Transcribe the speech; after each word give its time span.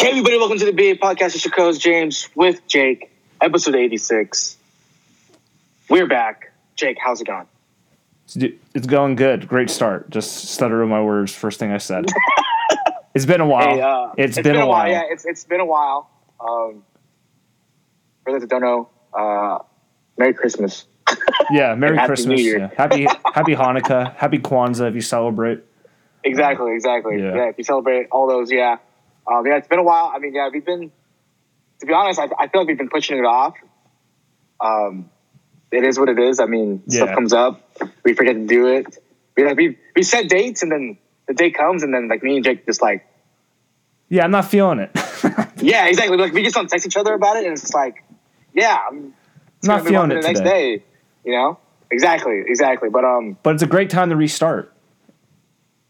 Hey, 0.00 0.08
everybody, 0.12 0.38
welcome 0.38 0.58
to 0.58 0.64
the 0.64 0.72
BA 0.72 0.94
Podcast. 0.98 1.34
It's 1.34 1.44
your 1.44 1.52
co-host 1.52 1.78
James 1.80 2.30
with 2.34 2.66
Jake, 2.66 3.10
episode 3.40 3.74
86. 3.74 4.56
We're 5.90 6.06
back. 6.06 6.52
Jake, 6.74 6.96
how's 6.98 7.20
it 7.20 7.26
going? 7.26 7.46
It's- 8.36 8.58
It's 8.74 8.86
going 8.86 9.16
good. 9.16 9.46
Great 9.46 9.68
start. 9.68 10.08
Just 10.08 10.48
stutter 10.48 10.84
my 10.86 11.02
words. 11.02 11.34
First 11.34 11.58
thing 11.58 11.70
I 11.70 11.76
said. 11.78 12.06
it's 13.14 13.26
been 13.26 13.42
a 13.42 13.46
while. 13.46 13.74
Hey, 13.74 13.80
uh, 13.82 14.08
it's 14.16 14.40
been, 14.40 14.56
a 14.56 14.66
while. 14.66 14.88
Yeah, 14.88 15.02
it's, 15.10 15.26
it's 15.26 15.44
been 15.44 15.60
a 15.60 15.66
while. 15.66 16.08
Um, 16.40 16.82
for 18.24 18.32
those 18.32 18.40
that 18.40 18.48
don't 18.48 18.62
know, 18.62 18.88
uh, 19.12 19.58
Merry 20.16 20.34
Christmas. 20.34 20.86
Yeah, 21.50 21.74
Merry 21.74 21.96
Happy 21.96 22.06
Christmas. 22.06 22.40
Yeah. 22.42 22.70
Happy 22.76 23.08
Happy 23.34 23.56
Hanukkah. 23.56 24.14
Happy 24.14 24.38
Kwanzaa 24.38 24.88
if 24.88 24.94
you 24.94 25.00
celebrate. 25.00 25.58
Exactly, 26.22 26.74
exactly. 26.74 27.18
Yeah. 27.20 27.34
Yeah. 27.34 27.48
if 27.48 27.58
you 27.58 27.64
celebrate 27.64 28.06
all 28.12 28.28
those, 28.28 28.52
yeah. 28.52 28.76
Um, 29.26 29.46
yeah, 29.46 29.56
it's 29.56 29.68
been 29.68 29.78
a 29.78 29.82
while. 29.84 30.12
I 30.14 30.18
mean, 30.18 30.34
yeah, 30.34 30.48
we've 30.52 30.64
been, 30.64 30.90
to 31.80 31.86
be 31.86 31.92
honest, 31.92 32.18
I, 32.18 32.24
I 32.38 32.48
feel 32.48 32.62
like 32.62 32.68
we've 32.68 32.78
been 32.78 32.88
pushing 32.88 33.18
it 33.18 33.24
off. 33.24 33.54
Um, 34.60 35.10
it 35.70 35.84
is 35.84 35.98
what 35.98 36.08
it 36.08 36.18
is. 36.18 36.40
I 36.40 36.46
mean, 36.46 36.82
Yeah. 36.86 37.04
stuff 37.04 37.14
comes 37.14 37.32
up, 37.32 37.60
we 38.04 38.14
forget 38.14 38.34
to 38.34 38.46
do 38.46 38.66
it. 38.68 38.98
We 39.36 39.44
like 39.44 39.56
we 39.56 39.78
we 39.94 40.02
set 40.02 40.28
dates, 40.28 40.62
and 40.62 40.72
then 40.72 40.98
the 41.28 41.34
day 41.34 41.50
comes, 41.50 41.82
and 41.82 41.94
then 41.94 42.08
like 42.08 42.22
me 42.22 42.36
and 42.36 42.44
Jake 42.44 42.66
just 42.66 42.82
like, 42.82 43.06
Yeah, 44.08 44.24
I'm 44.24 44.32
not 44.32 44.46
feeling 44.50 44.80
it. 44.80 44.90
yeah, 45.62 45.86
exactly. 45.86 46.16
Like 46.16 46.32
we 46.32 46.42
just 46.42 46.54
don't 46.56 46.68
text 46.68 46.86
each 46.86 46.96
other 46.96 47.14
about 47.14 47.36
it, 47.36 47.44
and 47.44 47.52
it's 47.52 47.62
just 47.62 47.74
like, 47.74 48.02
yeah, 48.52 48.76
I'm 48.88 49.14
it's 49.58 49.68
Not 49.68 49.78
gonna 49.78 49.90
move 49.90 49.98
on 50.00 50.08
feeling 50.08 50.18
it 50.18 50.22
the 50.22 50.28
next 50.28 50.40
day. 50.40 50.82
You 51.24 51.32
know, 51.32 51.58
exactly, 51.90 52.42
exactly. 52.46 52.88
But 52.90 53.04
um, 53.04 53.38
but 53.42 53.54
it's 53.54 53.62
a 53.62 53.66
great 53.68 53.90
time 53.90 54.10
to 54.10 54.16
restart. 54.16 54.72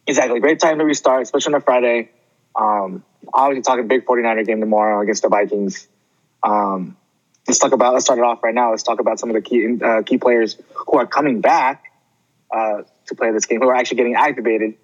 Exactly. 0.06 0.40
Great 0.40 0.60
time 0.60 0.78
to 0.78 0.84
restart, 0.84 1.22
especially 1.22 1.54
on 1.54 1.60
a 1.60 1.64
Friday. 1.64 2.10
Um, 2.56 3.04
obviously, 3.32 3.62
talking 3.62 3.88
big 3.88 4.04
49er 4.04 4.46
game 4.46 4.60
tomorrow 4.60 5.00
against 5.00 5.22
the 5.22 5.28
Vikings. 5.28 5.88
Um, 6.42 6.96
let's 7.46 7.58
talk 7.58 7.72
about, 7.72 7.92
let's 7.92 8.04
start 8.04 8.18
it 8.18 8.24
off 8.24 8.42
right 8.42 8.54
now. 8.54 8.70
Let's 8.70 8.82
talk 8.82 9.00
about 9.00 9.18
some 9.18 9.30
of 9.30 9.34
the 9.34 9.42
key, 9.42 9.78
uh, 9.82 10.02
key 10.02 10.18
players 10.18 10.56
who 10.74 10.98
are 10.98 11.06
coming 11.06 11.40
back 11.40 11.84
uh, 12.50 12.82
to 13.06 13.14
play 13.14 13.32
this 13.32 13.46
game, 13.46 13.60
who 13.60 13.68
are 13.68 13.74
actually 13.74 13.98
getting 13.98 14.14
activated. 14.14 14.74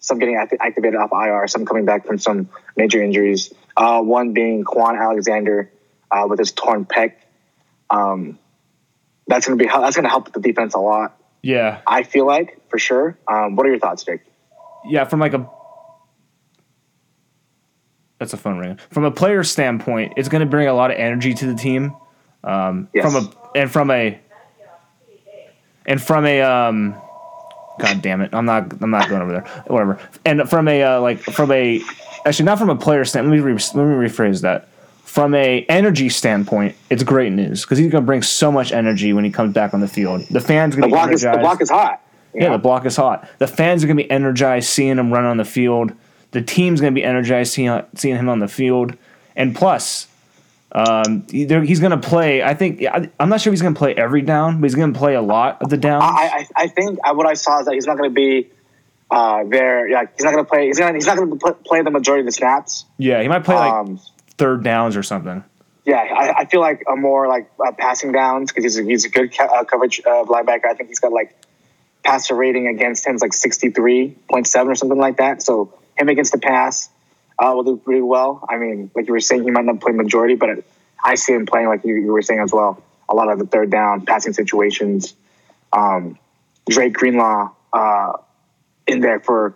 Some 0.00 0.18
getting 0.18 0.36
act- 0.36 0.54
activated 0.60 0.96
off 0.96 1.10
IR, 1.12 1.46
some 1.48 1.64
coming 1.64 1.86
back 1.86 2.06
from 2.06 2.18
some 2.18 2.50
major 2.76 3.02
injuries. 3.02 3.54
Uh, 3.74 4.02
one 4.02 4.34
being 4.34 4.62
Kwon 4.64 5.00
Alexander 5.00 5.70
uh, 6.10 6.26
with 6.28 6.38
his 6.38 6.52
torn 6.52 6.84
pec. 6.84 7.14
Um, 7.88 8.38
that's 9.26 9.46
going 9.46 9.58
to 9.58 9.64
be 9.64 9.68
that's 9.68 9.96
going 9.96 10.04
to 10.04 10.10
help 10.10 10.32
the 10.32 10.40
defense 10.40 10.74
a 10.74 10.78
lot. 10.78 11.18
Yeah. 11.42 11.80
I 11.86 12.02
feel 12.02 12.26
like 12.26 12.68
for 12.68 12.78
sure. 12.78 13.18
Um, 13.28 13.56
what 13.56 13.66
are 13.66 13.70
your 13.70 13.78
thoughts, 13.78 14.04
Jake? 14.04 14.20
Yeah, 14.86 15.04
from 15.04 15.20
like 15.20 15.34
a 15.34 15.48
that's 18.24 18.32
a 18.32 18.38
phone 18.38 18.58
ring. 18.58 18.78
From 18.90 19.04
a 19.04 19.10
player 19.10 19.44
standpoint, 19.44 20.14
it's 20.16 20.28
going 20.28 20.40
to 20.40 20.46
bring 20.46 20.66
a 20.66 20.74
lot 20.74 20.90
of 20.90 20.96
energy 20.96 21.34
to 21.34 21.46
the 21.46 21.54
team. 21.54 21.94
Um, 22.42 22.88
Yes. 22.92 23.04
From 23.04 23.24
a 23.24 23.58
and 23.58 23.70
from 23.70 23.90
a 23.90 24.18
and 25.86 26.02
from 26.02 26.26
a 26.26 26.42
um, 26.42 26.94
God 27.78 28.02
damn 28.02 28.20
it, 28.20 28.34
I'm 28.34 28.46
not 28.46 28.82
I'm 28.82 28.90
not 28.90 29.08
going 29.08 29.22
over 29.22 29.32
there. 29.32 29.42
Whatever. 29.66 29.98
And 30.24 30.48
from 30.48 30.68
a 30.68 30.82
uh, 30.82 31.00
like 31.00 31.20
from 31.20 31.50
a 31.52 31.82
actually 32.24 32.46
not 32.46 32.58
from 32.58 32.70
a 32.70 32.76
player 32.76 33.04
standpoint. 33.04 33.40
Let 33.40 33.46
me 33.46 33.52
re- 33.52 33.60
let 33.74 33.86
me 33.86 34.08
rephrase 34.08 34.42
that. 34.42 34.68
From 35.04 35.34
a 35.34 35.64
energy 35.68 36.08
standpoint, 36.08 36.74
it's 36.90 37.04
great 37.04 37.32
news 37.32 37.62
because 37.62 37.78
he's 37.78 37.90
going 37.90 38.02
to 38.02 38.06
bring 38.06 38.22
so 38.22 38.50
much 38.50 38.72
energy 38.72 39.12
when 39.12 39.24
he 39.24 39.30
comes 39.30 39.52
back 39.54 39.72
on 39.72 39.80
the 39.80 39.86
field. 39.86 40.22
The 40.28 40.40
fans 40.40 40.74
going 40.74 40.82
to 40.82 40.88
be 40.88 40.92
block 40.92 41.12
is 41.12 41.22
the 41.22 41.38
block 41.38 41.60
is 41.60 41.70
hot. 41.70 42.00
Yeah, 42.34 42.46
know? 42.46 42.52
the 42.52 42.58
block 42.58 42.84
is 42.84 42.96
hot. 42.96 43.28
The 43.38 43.46
fans 43.46 43.84
are 43.84 43.86
going 43.86 43.96
to 43.96 44.02
be 44.02 44.10
energized 44.10 44.68
seeing 44.68 44.98
him 44.98 45.12
run 45.12 45.24
on 45.24 45.36
the 45.36 45.44
field. 45.44 45.92
The 46.34 46.42
team's 46.42 46.80
going 46.80 46.92
to 46.92 47.00
be 47.00 47.04
energized 47.04 47.52
seeing, 47.54 47.80
seeing 47.94 48.16
him 48.16 48.28
on 48.28 48.38
the 48.40 48.48
field. 48.48 48.96
And 49.36 49.54
plus, 49.56 50.06
um, 50.72 51.26
he- 51.30 51.46
he's 51.46 51.80
going 51.80 51.98
to 51.98 52.08
play. 52.08 52.42
I 52.42 52.54
think 52.54 52.84
I, 52.84 53.08
I'm 53.20 53.28
not 53.28 53.40
sure 53.40 53.50
if 53.50 53.54
he's 53.54 53.62
going 53.62 53.74
to 53.74 53.78
play 53.78 53.94
every 53.94 54.20
down, 54.22 54.60
but 54.60 54.66
he's 54.66 54.74
going 54.74 54.92
to 54.92 54.98
play 54.98 55.14
a 55.14 55.22
lot 55.22 55.62
of 55.62 55.70
the 55.70 55.76
downs. 55.76 56.04
I, 56.04 56.46
I 56.56 56.64
I 56.64 56.66
think 56.68 56.98
I, 57.04 57.12
what 57.12 57.26
I 57.26 57.34
saw 57.34 57.60
is 57.60 57.66
that 57.66 57.74
he's 57.74 57.86
not 57.86 57.96
going 57.96 58.10
to 58.10 58.14
be 58.14 58.50
uh, 59.10 59.44
there. 59.44 59.88
Yeah, 59.88 60.04
he's 60.14 60.24
not 60.24 60.32
going 60.34 60.44
to 60.44 60.48
play. 60.50 60.66
He's 60.66 60.78
gonna, 60.78 60.94
he's 60.94 61.06
not 61.06 61.16
going 61.16 61.38
to 61.38 61.52
play 61.64 61.82
the 61.82 61.90
majority 61.90 62.20
of 62.20 62.26
the 62.26 62.32
snaps. 62.32 62.84
yeah, 62.98 63.22
he 63.22 63.28
might 63.28 63.44
play 63.44 63.54
like 63.54 63.72
um, 63.72 64.00
third 64.38 64.64
downs 64.64 64.96
or 64.96 65.02
something. 65.04 65.44
yeah, 65.84 65.98
I, 65.98 66.32
I 66.40 66.44
feel 66.46 66.60
like 66.60 66.82
a 66.92 66.96
more 66.96 67.28
like 67.28 67.48
uh, 67.64 67.70
passing 67.78 68.10
downs 68.10 68.50
because 68.50 68.64
he's 68.64 68.78
a, 68.78 68.82
he's 68.82 69.04
a 69.04 69.08
good 69.10 69.32
ca- 69.36 69.44
uh, 69.46 69.62
coverage 69.64 70.00
uh, 70.04 70.24
linebacker. 70.24 70.66
I 70.68 70.74
think 70.74 70.88
he's 70.88 70.98
got 71.00 71.12
like 71.12 71.36
passer 72.02 72.34
rating 72.34 72.66
against 72.66 73.06
him 73.06 73.14
is 73.14 73.22
like 73.22 73.32
sixty 73.32 73.70
three 73.70 74.16
point 74.28 74.48
seven 74.48 74.72
or 74.72 74.74
something 74.74 74.98
like 74.98 75.18
that. 75.18 75.40
So 75.42 75.72
him 75.96 76.08
against 76.08 76.32
the 76.32 76.38
pass 76.38 76.88
uh, 77.38 77.52
will 77.54 77.64
do 77.64 77.76
pretty 77.76 78.00
well. 78.00 78.44
I 78.48 78.56
mean, 78.58 78.90
like 78.94 79.06
you 79.06 79.12
were 79.12 79.20
saying, 79.20 79.42
he 79.44 79.50
might 79.50 79.64
not 79.64 79.80
play 79.80 79.92
majority, 79.92 80.34
but 80.34 80.64
I 81.04 81.14
see 81.16 81.32
him 81.32 81.46
playing 81.46 81.68
like 81.68 81.84
you, 81.84 81.94
you 81.96 82.12
were 82.12 82.22
saying 82.22 82.40
as 82.40 82.52
well. 82.52 82.82
A 83.08 83.14
lot 83.14 83.30
of 83.30 83.38
the 83.38 83.46
third 83.46 83.70
down 83.70 84.04
passing 84.06 84.32
situations. 84.32 85.14
Um, 85.72 86.18
Drake 86.68 86.94
Greenlaw 86.94 87.50
uh, 87.72 88.12
in 88.86 89.00
there 89.00 89.20
for 89.20 89.54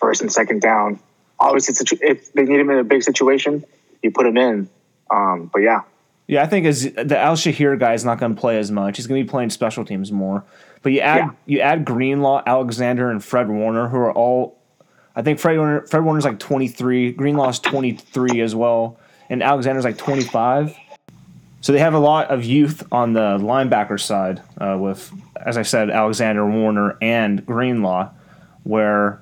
first 0.00 0.20
and 0.22 0.32
second 0.32 0.60
down. 0.62 0.98
Obviously, 1.38 1.86
if 2.00 2.32
they 2.32 2.42
need 2.44 2.60
him 2.60 2.70
in 2.70 2.78
a 2.78 2.84
big 2.84 3.02
situation, 3.02 3.64
you 4.02 4.10
put 4.10 4.26
him 4.26 4.36
in. 4.36 4.68
Um, 5.10 5.50
but 5.52 5.60
yeah, 5.60 5.82
Yeah, 6.26 6.42
I 6.42 6.46
think 6.46 6.66
as 6.66 6.82
the 6.82 7.18
Al-Shaair 7.18 7.78
guy 7.78 7.94
is 7.94 8.04
not 8.04 8.18
going 8.18 8.34
to 8.34 8.40
play 8.40 8.58
as 8.58 8.70
much. 8.70 8.96
He's 8.96 9.06
going 9.06 9.20
to 9.20 9.24
be 9.24 9.30
playing 9.30 9.50
special 9.50 9.84
teams 9.84 10.10
more. 10.10 10.44
But 10.82 10.92
you 10.92 11.00
add 11.00 11.18
Yeah. 11.18 11.30
you 11.46 11.60
add 11.60 11.84
Greenlaw, 11.84 12.42
Alexander, 12.46 13.10
and 13.10 13.22
Fred 13.22 13.48
Warner, 13.48 13.88
who 13.88 13.98
are 13.98 14.12
all. 14.12 14.58
I 15.14 15.22
think 15.22 15.38
Fred 15.38 15.58
Warner 15.58 15.86
Fred 15.86 16.04
Warner's 16.04 16.24
like 16.24 16.38
23. 16.38 17.12
Greenlaw's 17.12 17.58
23 17.58 18.40
as 18.40 18.54
well, 18.54 18.98
and 19.28 19.42
Alexander's 19.42 19.84
like 19.84 19.98
25. 19.98 20.76
So 21.60 21.72
they 21.72 21.78
have 21.78 21.94
a 21.94 21.98
lot 22.00 22.30
of 22.30 22.44
youth 22.44 22.82
on 22.90 23.12
the 23.12 23.38
linebacker 23.38 24.00
side 24.00 24.42
uh, 24.58 24.76
with, 24.80 25.12
as 25.36 25.56
I 25.56 25.62
said, 25.62 25.90
Alexander, 25.90 26.44
Warner, 26.44 26.98
and 27.00 27.46
Greenlaw, 27.46 28.10
where 28.64 29.20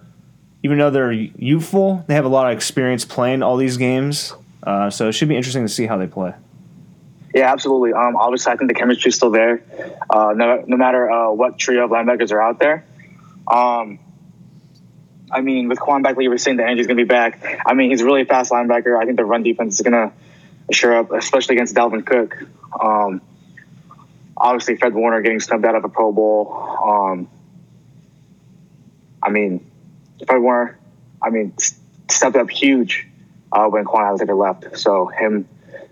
even 0.63 0.79
though 0.79 0.89
they're 0.89 1.13
youthful, 1.13 2.03
they 2.07 2.15
have 2.15 2.25
a 2.25 2.31
lot 2.31 2.51
of 2.51 2.57
experience 2.57 3.05
playing 3.05 3.43
all 3.43 3.59
these 3.59 3.77
games. 3.77 4.33
Uh, 4.63 4.89
so 4.89 5.09
it 5.09 5.13
should 5.13 5.29
be 5.29 5.37
interesting 5.37 5.65
to 5.65 5.69
see 5.69 5.87
how 5.87 5.99
they 5.99 6.07
play. 6.07 6.33
yeah, 7.35 7.53
absolutely. 7.53 7.93
Um, 7.93 8.17
obviously, 8.17 8.53
I 8.53 8.57
think 8.57 8.69
the 8.71 8.75
chemistry 8.75 9.11
is 9.11 9.17
still 9.17 9.31
there. 9.31 9.63
Uh, 10.09 10.33
no, 10.35 10.65
no 10.67 10.77
matter 10.79 11.11
uh, 11.11 11.31
what 11.33 11.59
trio 11.59 11.85
of 11.85 11.91
linebackers 11.91 12.33
are 12.33 12.41
out 12.41 12.59
there. 12.59 12.85
Um, 13.49 13.99
I 15.31 15.41
mean, 15.41 15.69
with 15.69 15.79
Kwon 15.79 16.23
you 16.23 16.31
were 16.31 16.39
saying, 16.39 16.57
that 16.59 16.65
energy's 16.65 16.87
going 16.87 16.97
to 16.97 17.05
be 17.05 17.09
back. 17.09 17.61
I 17.65 17.75
mean, 17.75 17.91
he's 17.91 18.01
a 18.01 18.05
really 18.05 18.25
fast 18.25 18.51
linebacker. 18.51 19.01
I 19.01 19.05
think 19.05 19.17
the 19.17 19.25
run 19.25 19.43
defense 19.43 19.75
is 19.75 19.81
going 19.83 19.93
to 19.93 20.13
assure 20.69 20.97
up, 20.97 21.13
especially 21.13 21.57
against 21.57 21.75
Dalvin 21.75 22.05
Cook. 22.05 22.37
Um, 22.81 23.21
obviously, 24.37 24.77
Fred 24.77 24.95
Warner 24.95 25.21
getting 25.23 25.41
snubbed 25.41 25.65
out 25.65 25.75
of 25.75 25.85
a 25.85 25.89
Pro 25.89 26.13
Bowl. 26.13 26.53
Um, 26.83 27.29
I 29.23 29.31
mean, 29.31 29.71
Fred 30.27 30.39
Warner, 30.39 30.79
I 31.23 31.31
mean, 31.31 31.55
stepped 32.11 32.37
up 32.37 32.51
huge 32.51 33.07
uh, 33.53 33.67
when 33.69 33.85
Kwon 33.85 34.07
Alexander 34.07 34.35
left. 34.35 34.79
So 34.79 35.07
him, 35.07 35.49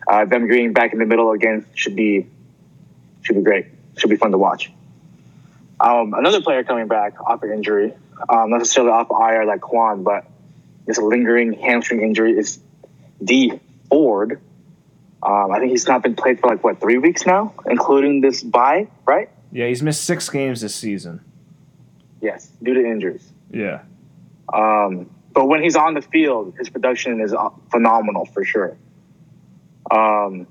uh, 0.06 0.24
them 0.24 0.48
getting 0.48 0.72
back 0.72 0.92
in 0.92 0.98
the 0.98 1.06
middle 1.06 1.32
again 1.32 1.66
should 1.74 1.96
be 1.96 2.26
should 3.22 3.36
be 3.36 3.42
great. 3.42 3.66
Should 3.96 4.10
be 4.10 4.16
fun 4.16 4.30
to 4.30 4.38
watch. 4.38 4.72
Um, 5.80 6.14
another 6.14 6.40
player 6.40 6.64
coming 6.64 6.88
back 6.88 7.20
off 7.20 7.42
an 7.42 7.52
injury, 7.52 7.92
um, 8.28 8.50
not 8.50 8.58
necessarily 8.58 8.92
off 8.92 9.08
IR 9.10 9.44
like 9.44 9.60
Kwon, 9.60 10.04
but 10.04 10.26
this 10.86 10.98
lingering 10.98 11.52
hamstring 11.52 12.02
injury 12.02 12.32
is 12.32 12.60
Dee 13.22 13.60
Ford. 13.88 14.40
Um, 15.22 15.50
I 15.50 15.58
think 15.58 15.70
he's 15.70 15.86
not 15.86 16.02
been 16.02 16.14
played 16.14 16.40
for 16.40 16.48
like 16.48 16.62
what 16.62 16.80
three 16.80 16.98
weeks 16.98 17.26
now, 17.26 17.54
including 17.66 18.20
this 18.20 18.42
bye, 18.42 18.88
right? 19.04 19.28
Yeah, 19.50 19.66
he's 19.66 19.82
missed 19.82 20.04
six 20.04 20.28
games 20.28 20.60
this 20.60 20.74
season. 20.74 21.20
Yes, 22.20 22.50
due 22.62 22.74
to 22.74 22.84
injuries. 22.84 23.32
Yeah. 23.50 23.82
Um, 24.52 25.10
but 25.32 25.46
when 25.46 25.62
he's 25.62 25.76
on 25.76 25.94
the 25.94 26.02
field, 26.02 26.54
his 26.58 26.68
production 26.68 27.20
is 27.20 27.32
uh, 27.32 27.50
phenomenal 27.70 28.26
for 28.26 28.44
sure. 28.44 28.76
Um, 29.90 30.46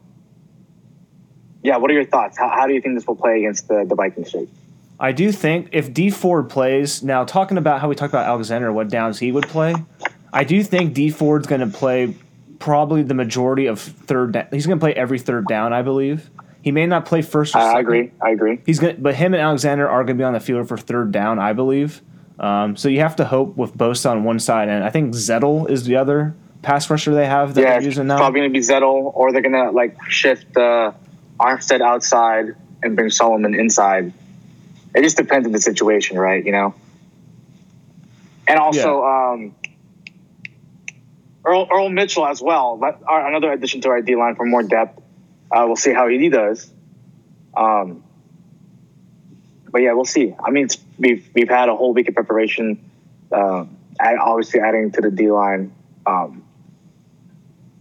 yeah, 1.64 1.78
what 1.78 1.92
are 1.92 1.94
your 1.94 2.06
thoughts? 2.06 2.38
How, 2.38 2.50
how 2.50 2.68
do 2.68 2.74
you 2.74 2.82
think 2.82 2.96
this 2.96 3.06
will 3.06 3.16
play 3.16 3.40
against 3.40 3.68
the, 3.68 3.86
the 3.86 3.96
Vikings? 3.96 4.32
Jake? 4.32 4.50
I 5.00 5.12
do 5.12 5.32
think 5.32 5.70
if 5.74 5.94
Dee 5.94 6.10
Ford 6.10 6.50
plays 6.50 7.04
now, 7.04 7.24
talking 7.24 7.58
about 7.58 7.82
how 7.82 7.88
we 7.90 7.96
talked 7.96 8.14
about 8.14 8.26
Alexander, 8.26 8.72
what 8.74 8.90
downs 8.90 9.20
he 9.20 9.32
would 9.32 9.48
play, 9.48 9.76
I 10.34 10.44
do 10.44 10.64
think 10.64 10.94
Dee 10.94 11.12
Ford's 11.12 11.46
going 11.48 11.62
to 11.62 11.68
play 11.68 12.16
probably 12.60 13.04
the 13.04 13.14
majority 13.14 13.68
of 13.68 13.80
third. 13.80 14.32
Da- 14.34 14.48
he's 14.52 14.66
going 14.66 14.80
to 14.80 14.84
play 14.84 14.94
every 14.94 15.20
third 15.20 15.48
down, 15.48 15.72
I 15.74 15.84
believe. 15.84 16.30
He 16.64 16.72
may 16.72 16.88
not 16.88 17.06
play 17.06 17.22
first. 17.22 17.56
Or 17.56 17.60
I, 17.60 17.62
I 17.62 17.66
second. 17.68 17.80
agree. 17.82 18.12
I 18.22 18.30
agree. 18.32 18.60
He's 18.66 18.80
going, 18.80 18.98
but 19.00 19.16
him 19.16 19.34
and 19.34 19.42
Alexander 19.42 19.88
are 19.88 20.04
going 20.04 20.18
to 20.18 20.22
be 20.22 20.26
on 20.26 20.34
the 20.34 20.40
field 20.40 20.68
for 20.68 20.78
third 20.78 21.12
down, 21.12 21.38
I 21.40 21.54
believe. 21.54 22.02
Um, 22.40 22.76
so 22.76 22.90
you 22.90 23.00
have 23.00 23.16
to 23.18 23.26
hope 23.26 23.56
with 23.56 23.76
Bosa 23.78 24.12
on 24.12 24.24
one 24.24 24.40
side, 24.40 24.68
and 24.70 24.84
I 24.84 24.90
think 24.90 25.14
Zettel 25.14 25.70
is 25.70 25.86
the 25.86 25.96
other 25.96 26.36
pass 26.64 26.90
rusher 26.90 27.14
they 27.14 27.26
have 27.26 27.54
that 27.54 27.62
Yeah, 27.62 27.74
they're 27.74 27.84
using 27.84 28.08
now. 28.08 28.18
probably 28.18 28.42
going 28.42 28.52
to 28.52 28.60
be 28.60 28.66
Zettel, 28.66 29.12
or 29.16 29.32
they're 29.32 29.42
going 29.42 29.54
to 29.54 29.72
like 29.72 29.96
shift 30.10 30.58
uh, 30.58 30.92
Armstead 31.40 31.82
outside 31.82 32.56
and 32.84 32.96
bring 32.96 33.10
Solomon 33.12 33.56
inside. 33.56 34.12
It 34.98 35.04
just 35.04 35.16
depends 35.16 35.46
on 35.46 35.52
the 35.52 35.62
situation, 35.62 36.18
right? 36.18 36.44
You 36.44 36.52
know. 36.52 36.74
And 38.48 38.58
also, 38.58 39.04
um, 39.04 39.56
Earl, 41.46 41.68
Earl 41.72 41.90
Mitchell 41.90 42.26
as 42.26 42.42
well. 42.42 42.82
Our, 43.06 43.28
another 43.28 43.52
addition 43.52 43.82
to 43.82 43.90
our 43.90 44.02
D 44.02 44.16
line 44.16 44.36
for 44.36 44.46
more 44.46 44.64
depth. 44.64 45.00
Uh, 45.52 45.66
we'll 45.68 45.76
see 45.76 45.94
how 45.94 46.08
he 46.08 46.30
does. 46.30 46.72
Um, 47.56 48.04
but 49.70 49.84
yeah, 49.84 49.94
we'll 49.94 50.06
see. 50.06 50.34
I 50.44 50.50
mean, 50.50 50.66
it's, 50.66 50.78
we've 50.98 51.30
we've 51.36 51.50
had 51.50 51.70
a 51.70 51.76
whole 51.76 51.94
week 51.94 52.08
of 52.08 52.16
preparation. 52.16 52.90
Uh, 53.32 53.66
obviously, 54.00 54.62
adding 54.62 54.92
to 54.94 55.02
the 55.02 55.12
D 55.12 55.30
line. 55.30 55.74
Um, 56.08 56.44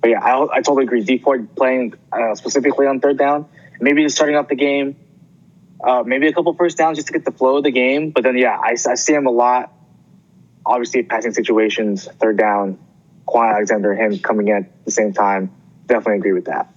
but 0.03 0.11
yeah, 0.11 0.21
I, 0.21 0.57
I 0.57 0.61
totally 0.61 0.85
agree. 0.85 1.03
Dee 1.03 1.17
Ford 1.17 1.49
playing 1.57 1.95
uh, 2.13 2.35
specifically 2.35 2.87
on 2.87 3.01
third 3.01 3.17
down, 3.17 3.49
maybe 3.81 4.03
just 4.03 4.17
starting 4.17 4.37
off 4.37 4.49
the 4.49 4.55
game, 4.55 4.97
uh, 5.83 6.03
maybe 6.07 6.27
a 6.27 6.33
couple 6.33 6.55
first 6.55 6.79
downs 6.79 6.97
just 6.97 7.09
to 7.09 7.13
get 7.13 7.25
the 7.25 7.33
flow 7.33 7.59
of 7.59 7.65
the 7.65 7.71
game. 7.71 8.11
But 8.11 8.25
then, 8.25 8.37
yeah, 8.37 8.59
I, 8.59 8.71
I 8.71 8.95
see 8.95 9.13
him 9.13 9.27
a 9.27 9.31
lot. 9.31 9.73
Obviously, 10.65 11.03
passing 11.03 11.33
situations, 11.33 12.09
third 12.19 12.37
down, 12.37 12.79
Kwon 13.29 13.53
Alexander, 13.53 13.95
him 13.95 14.19
coming 14.19 14.49
in 14.49 14.57
at 14.57 14.85
the 14.85 14.91
same 14.91 15.13
time. 15.13 15.53
Definitely 15.87 16.19
agree 16.19 16.33
with 16.33 16.47
that. 16.47 16.75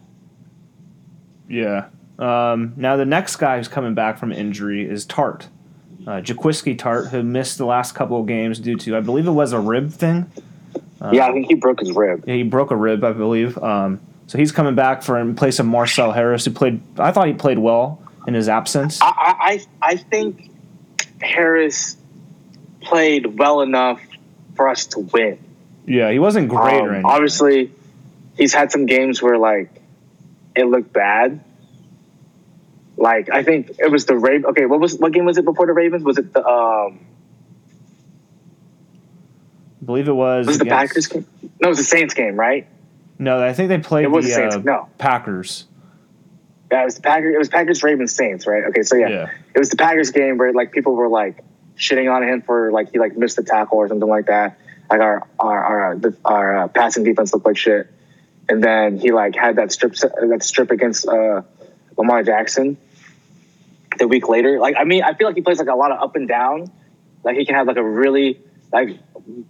Yeah. 1.47 1.87
Um, 2.19 2.73
now 2.75 2.97
the 2.97 3.05
next 3.05 3.37
guy 3.37 3.57
who's 3.57 3.67
coming 3.67 3.95
back 3.95 4.19
from 4.19 4.31
injury 4.31 4.87
is 4.87 5.05
Tartt, 5.05 5.47
uh, 6.05 6.21
Jaquiski 6.21 6.77
Tartt, 6.77 7.09
who 7.09 7.23
missed 7.23 7.57
the 7.57 7.65
last 7.65 7.95
couple 7.95 8.19
of 8.19 8.27
games 8.27 8.59
due 8.59 8.75
to, 8.75 8.97
I 8.97 8.99
believe 8.99 9.25
it 9.25 9.31
was 9.31 9.53
a 9.53 9.59
rib 9.59 9.91
thing. 9.91 10.29
Uh, 11.01 11.11
yeah, 11.13 11.27
I 11.27 11.31
think 11.31 11.47
he 11.47 11.55
broke 11.55 11.79
his 11.79 11.93
rib. 11.93 12.25
Yeah, 12.27 12.35
he 12.35 12.43
broke 12.43 12.71
a 12.71 12.75
rib, 12.75 13.03
I 13.03 13.13
believe. 13.13 13.57
Um, 13.57 14.01
so 14.27 14.37
he's 14.37 14.51
coming 14.51 14.75
back 14.75 15.01
for 15.01 15.17
in 15.17 15.33
place 15.33 15.59
of 15.59 15.65
Marcell 15.65 16.11
Harris, 16.11 16.45
who 16.45 16.51
played. 16.51 16.81
I 16.99 17.11
thought 17.11 17.27
he 17.27 17.33
played 17.33 17.57
well 17.57 18.03
in 18.27 18.33
his 18.33 18.49
absence. 18.49 18.99
I 19.01 19.61
I, 19.81 19.91
I 19.93 19.95
think 19.95 20.49
Harris 21.21 21.97
played 22.81 23.37
well 23.37 23.61
enough 23.61 24.01
for 24.55 24.67
us 24.67 24.87
to 24.87 24.99
win. 24.99 25.39
Yeah, 25.85 26.11
he 26.11 26.19
wasn't 26.19 26.49
great 26.49 26.75
um, 26.75 26.85
or 26.85 26.89
anything. 26.91 27.05
Obviously, 27.05 27.71
he's 28.37 28.53
had 28.53 28.71
some 28.71 28.85
games 28.85 29.21
where 29.21 29.37
like 29.37 29.81
it 30.55 30.65
looked 30.65 30.93
bad. 30.93 31.43
Like 32.97 33.29
I 33.31 33.43
think 33.43 33.71
it 33.79 33.89
was 33.89 34.05
the 34.05 34.17
Ravens. 34.17 34.45
Okay, 34.47 34.65
what 34.65 34.79
was 34.79 34.97
what 34.97 35.11
game 35.13 35.25
was 35.25 35.37
it 35.37 35.45
before 35.45 35.65
the 35.65 35.73
Ravens? 35.73 36.03
Was 36.03 36.17
it 36.17 36.33
the 36.33 36.45
um? 36.45 37.05
I 39.81 39.85
believe 39.85 40.07
it 40.09 40.13
was. 40.13 40.45
Was 40.45 40.57
it 40.57 40.59
the 40.59 40.65
Packers 40.65 41.07
game? 41.07 41.25
No, 41.61 41.67
it 41.67 41.69
was 41.69 41.77
the 41.77 41.83
Saints 41.85 42.13
game, 42.13 42.35
right? 42.35 42.67
No, 43.17 43.41
I 43.41 43.53
think 43.53 43.69
they 43.69 43.77
played 43.79 44.03
it 44.03 44.11
was 44.11 44.25
the, 44.25 44.29
the 44.29 44.35
Saints. 44.35 44.55
Uh, 44.57 44.59
no. 44.59 44.89
Packers. 44.97 45.65
Yeah, 46.71 46.81
it 46.81 46.85
was 46.85 46.95
the 46.95 47.01
Packers. 47.01 47.33
It 47.33 47.37
was 47.37 47.49
Packers 47.49 47.83
Ravens 47.83 48.13
Saints, 48.13 48.45
right? 48.45 48.65
Okay, 48.65 48.83
so 48.83 48.95
yeah, 48.95 49.09
yeah, 49.09 49.29
it 49.53 49.59
was 49.59 49.69
the 49.69 49.77
Packers 49.77 50.11
game 50.11 50.37
where 50.37 50.53
like 50.53 50.71
people 50.71 50.95
were 50.95 51.09
like 51.09 51.43
shitting 51.77 52.13
on 52.13 52.23
him 52.23 52.41
for 52.41 52.71
like 52.71 52.91
he 52.91 52.99
like 52.99 53.17
missed 53.17 53.37
the 53.37 53.43
tackle 53.43 53.77
or 53.77 53.87
something 53.87 54.07
like 54.07 54.27
that. 54.27 54.59
Like 54.89 55.01
our 55.01 55.27
our 55.39 55.63
our, 55.63 55.81
our, 55.93 56.13
our 56.25 56.57
uh, 56.57 56.67
passing 56.67 57.03
defense 57.03 57.33
looked 57.33 57.45
like 57.45 57.57
shit, 57.57 57.87
and 58.47 58.63
then 58.63 58.99
he 58.99 59.11
like 59.11 59.35
had 59.35 59.55
that 59.55 59.71
strip 59.71 59.95
that 59.95 60.43
strip 60.43 60.69
against 60.69 61.07
uh, 61.07 61.41
Lamar 61.97 62.23
Jackson 62.23 62.77
the 63.97 64.07
week 64.07 64.29
later. 64.29 64.59
Like 64.59 64.75
I 64.77 64.83
mean, 64.83 65.03
I 65.03 65.13
feel 65.15 65.27
like 65.27 65.35
he 65.35 65.41
plays 65.41 65.57
like 65.57 65.69
a 65.69 65.75
lot 65.75 65.91
of 65.91 66.01
up 66.01 66.15
and 66.15 66.27
down. 66.27 66.71
Like 67.23 67.35
he 67.35 67.45
can 67.45 67.55
have 67.55 67.65
like 67.65 67.77
a 67.77 67.83
really 67.83 68.39
like 68.71 68.89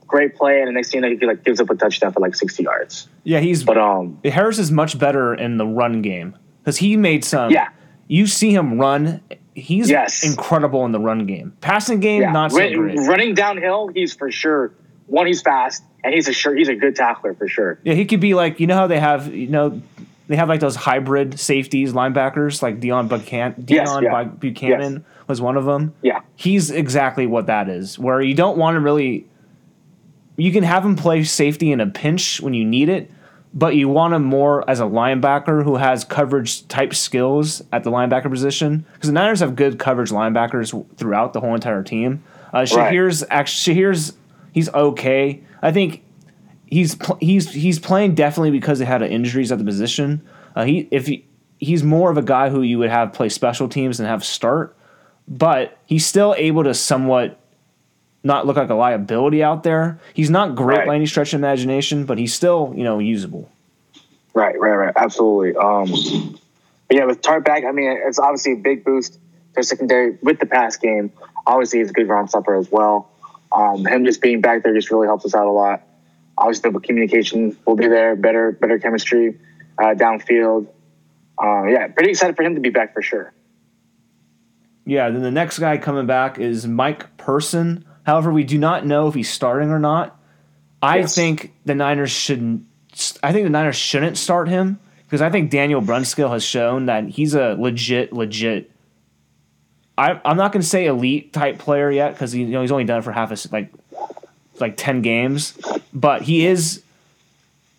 great 0.07 0.36
play, 0.36 0.60
and 0.60 0.69
the 0.69 0.72
next 0.72 0.92
thing 0.92 1.04
you 1.04 1.10
know, 1.10 1.18
he 1.18 1.25
like 1.25 1.44
gives 1.44 1.60
up 1.60 1.69
a 1.69 1.75
touchdown 1.75 2.13
for 2.13 2.22
like 2.22 2.36
sixty 2.36 2.63
yards. 2.63 3.10
Yeah, 3.25 3.39
he's 3.42 3.65
but 3.65 3.77
um 3.77 4.19
Harris 4.24 4.57
is 4.57 4.72
much 4.72 4.98
better 4.98 5.33
in 5.33 5.57
the 5.57 5.65
run 5.68 6.01
game 6.01 6.36
because 6.69 6.77
he 6.77 6.98
made 6.98 7.25
some. 7.25 7.50
Yeah, 7.51 7.69
you 8.07 8.27
see 8.27 8.54
him 8.54 8.80
run. 8.80 9.21
He's 9.56 9.89
yes. 9.89 10.24
incredible 10.24 10.86
in 10.86 10.92
the 10.92 11.00
run 11.00 11.25
game. 11.25 11.57
Passing 11.62 12.00
game, 12.00 12.21
yeah. 12.21 12.31
not 12.31 12.51
so 12.51 12.57
great. 12.57 12.95
Running 13.00 13.33
downhill, 13.33 13.88
he's 13.88 14.13
for 14.13 14.31
sure. 14.31 14.71
One, 15.07 15.25
he's 15.25 15.42
fast, 15.42 15.83
and 16.04 16.13
he's 16.13 16.27
a 16.27 16.33
sure 16.33 16.56
he's 16.56 16.69
a 16.69 16.75
good 16.75 16.95
tackler 16.95 17.33
for 17.33 17.48
sure. 17.48 17.80
Yeah, 17.83 17.95
he 17.95 18.06
could 18.06 18.19
be 18.19 18.36
like 18.36 18.60
you 18.60 18.68
know 18.68 18.75
how 18.75 18.86
they 18.86 19.00
have 19.00 19.33
you 19.33 19.48
know 19.48 19.81
they 20.27 20.36
have 20.36 20.48
like 20.48 20.60
those 20.60 20.75
hybrid 20.75 21.39
safeties, 21.39 21.94
linebackers, 21.94 22.62
like 22.62 22.80
Bucannon. 22.80 23.65
Deone 23.65 23.68
yes, 23.68 24.00
yeah. 24.04 24.25
Bucannon 24.25 24.94
yes. 24.94 25.27
was 25.27 25.42
one 25.42 25.57
of 25.57 25.65
them. 25.65 25.95
Yeah, 26.04 26.19
he's 26.36 26.69
exactly 26.69 27.25
what 27.25 27.48
that 27.48 27.68
is. 27.68 27.98
Where 27.98 28.22
you 28.22 28.36
don't 28.36 28.60
want 28.60 28.75
to 28.75 28.80
really, 28.80 29.25
you 30.38 30.51
can 30.51 30.63
have 30.63 30.86
him 30.86 30.95
play 30.95 31.24
safety 31.24 31.72
in 31.72 31.81
a 31.81 31.88
pinch 31.88 32.39
when 32.42 32.54
you 32.54 32.63
need 32.63 32.89
it, 32.89 33.10
but 33.54 33.75
you 33.75 33.90
want 33.90 34.13
him 34.13 34.24
more 34.24 34.68
as 34.69 34.80
a 34.80 34.84
linebacker 34.84 35.63
who 35.63 35.78
has 35.78 36.04
coverage 36.04 36.68
type 36.68 36.94
skills 36.94 37.63
at 37.72 37.84
the 37.84 37.92
linebacker 37.92 38.30
position. 38.30 38.86
Because 38.94 39.07
the 39.10 39.13
Niners 39.13 39.40
have 39.40 39.56
good 39.56 39.80
coverage 39.80 40.12
linebackers 40.12 40.86
throughout 40.98 41.34
the 41.34 41.40
whole 41.40 41.56
entire 41.56 41.84
team. 41.84 42.24
Uh, 42.54 42.60
Shaair's 42.60 43.22
right. 43.22 43.31
actually 43.31 43.75
Shaair's 43.75 44.13
he's 44.54 44.69
okay. 44.69 45.44
I 45.62 45.72
think 45.72 46.04
he's 46.66 46.96
pl- 46.96 47.18
he's 47.19 47.51
he's 47.51 47.80
playing 47.80 48.16
definitely 48.16 48.51
because 48.51 48.80
they 48.80 48.86
had 48.86 49.01
injuries 49.01 49.51
at 49.51 49.57
the 49.57 49.63
position. 49.63 50.28
Uh, 50.56 50.66
he 50.66 50.88
if 50.92 51.07
he, 51.07 51.25
he's 51.57 51.84
more 51.84 52.12
of 52.12 52.18
a 52.18 52.24
guy 52.24 52.50
who 52.50 52.62
you 52.62 52.78
would 52.80 52.90
have 52.90 53.13
play 53.13 53.30
special 53.30 53.68
teams 53.68 54.00
and 54.00 54.07
have 54.07 54.24
start, 54.24 54.78
but 55.28 55.78
he's 55.86 56.06
still 56.06 56.36
able 56.38 56.63
to 56.63 56.74
somewhat 56.74 57.38
not 58.24 58.45
look 58.45 58.57
like 58.57 58.69
a 58.69 58.75
liability 58.75 59.44
out 59.44 59.63
there. 59.63 60.00
He's 60.13 60.30
not 60.30 60.56
great 60.56 60.80
right. 60.80 60.88
by 60.88 60.95
any 60.95 61.06
stretch 61.06 61.33
of 61.33 61.39
imagination, 61.39 62.06
but 62.06 62.18
he's 62.18 62.33
still 62.33 62.74
you 62.75 62.83
know 62.83 63.00
usable. 63.00 63.50
Right, 64.33 64.60
right, 64.60 64.75
right, 64.75 64.94
absolutely. 64.95 65.56
Um, 65.56 66.39
yeah, 66.89 67.06
with 67.06 67.21
Tartt 67.21 67.44
back, 67.44 67.63
I 67.66 67.71
mean, 67.71 67.89
it's 68.06 68.19
obviously 68.19 68.54
a 68.54 68.57
big 68.57 68.83
boost 68.83 69.19
to 69.56 69.63
secondary 69.63 70.18
with 70.21 70.39
the 70.39 70.45
pass 70.45 70.77
game. 70.77 71.12
Obviously, 71.45 71.80
he's 71.80 71.89
a 71.89 71.94
good 71.94 72.07
run 72.07 72.27
stopper 72.27 72.56
as 72.56 72.71
well. 72.71 73.10
Um, 73.51 73.86
him 73.86 74.06
just 74.06 74.22
being 74.22 74.42
back 74.42 74.63
there 74.63 74.74
just 74.74 74.92
really 74.92 75.07
helps 75.07 75.25
us 75.25 75.33
out 75.33 75.48
a 75.48 75.51
lot 75.51 75.83
obviously 76.39 76.72
the 76.72 76.80
communication 76.80 77.56
will 77.65 77.75
be 77.75 77.88
there, 77.88 78.15
better 78.15 78.51
better 78.54 78.80
chemistry 78.80 79.38
uh, 79.77 79.94
downfield. 79.94 80.68
Uh, 81.42 81.65
yeah, 81.65 81.88
pretty 81.88 82.12
excited 82.12 82.36
for 82.36 82.44
him 82.44 82.56
to 82.56 82.62
be 82.62 82.69
back 82.69 82.94
for 82.94 83.01
sure. 83.01 83.33
Yeah, 84.86 85.10
then 85.10 85.22
the 85.22 85.31
next 85.31 85.60
guy 85.60 85.77
coming 85.77 86.07
back 86.07 86.39
is 86.39 86.65
Mike 86.65 87.18
Person. 87.18 87.86
However, 88.10 88.34
we 88.34 88.44
do 88.44 88.58
not 88.58 88.88
know 88.88 89.08
if 89.08 89.14
he's 89.14 89.30
starting 89.30 89.70
or 89.70 89.78
not. 89.78 90.20
I 90.82 91.02
yes. 91.02 91.14
think 91.14 91.54
the 91.66 91.76
Niners 91.76 92.10
shouldn't. 92.10 92.66
I 93.22 93.32
think 93.32 93.46
the 93.46 93.52
Niners 93.52 93.76
shouldn't 93.76 94.18
start 94.18 94.50
him 94.50 94.80
because 95.06 95.22
I 95.22 95.30
think 95.30 95.52
Daniel 95.52 95.80
Brunskill 95.80 96.32
has 96.32 96.44
shown 96.44 96.88
that 96.88 97.08
he's 97.08 97.36
a 97.36 97.54
legit, 97.60 98.12
legit. 98.12 98.72
I, 99.96 100.20
I'm 100.26 100.38
not 100.38 100.52
going 100.52 100.64
to 100.64 100.68
say 100.68 100.88
elite 100.88 101.34
type 101.34 101.60
player 101.60 101.92
yet 101.92 102.14
because 102.14 102.34
you 102.34 102.48
know 102.48 102.62
he's 102.62 102.72
only 102.72 102.84
done 102.84 102.98
it 102.98 103.04
for 103.04 103.12
half 103.12 103.32
a 103.32 103.54
like 103.54 103.72
like 104.60 104.76
ten 104.76 105.04
games, 105.04 105.56
but 105.94 106.24
he 106.24 106.48
is. 106.48 106.82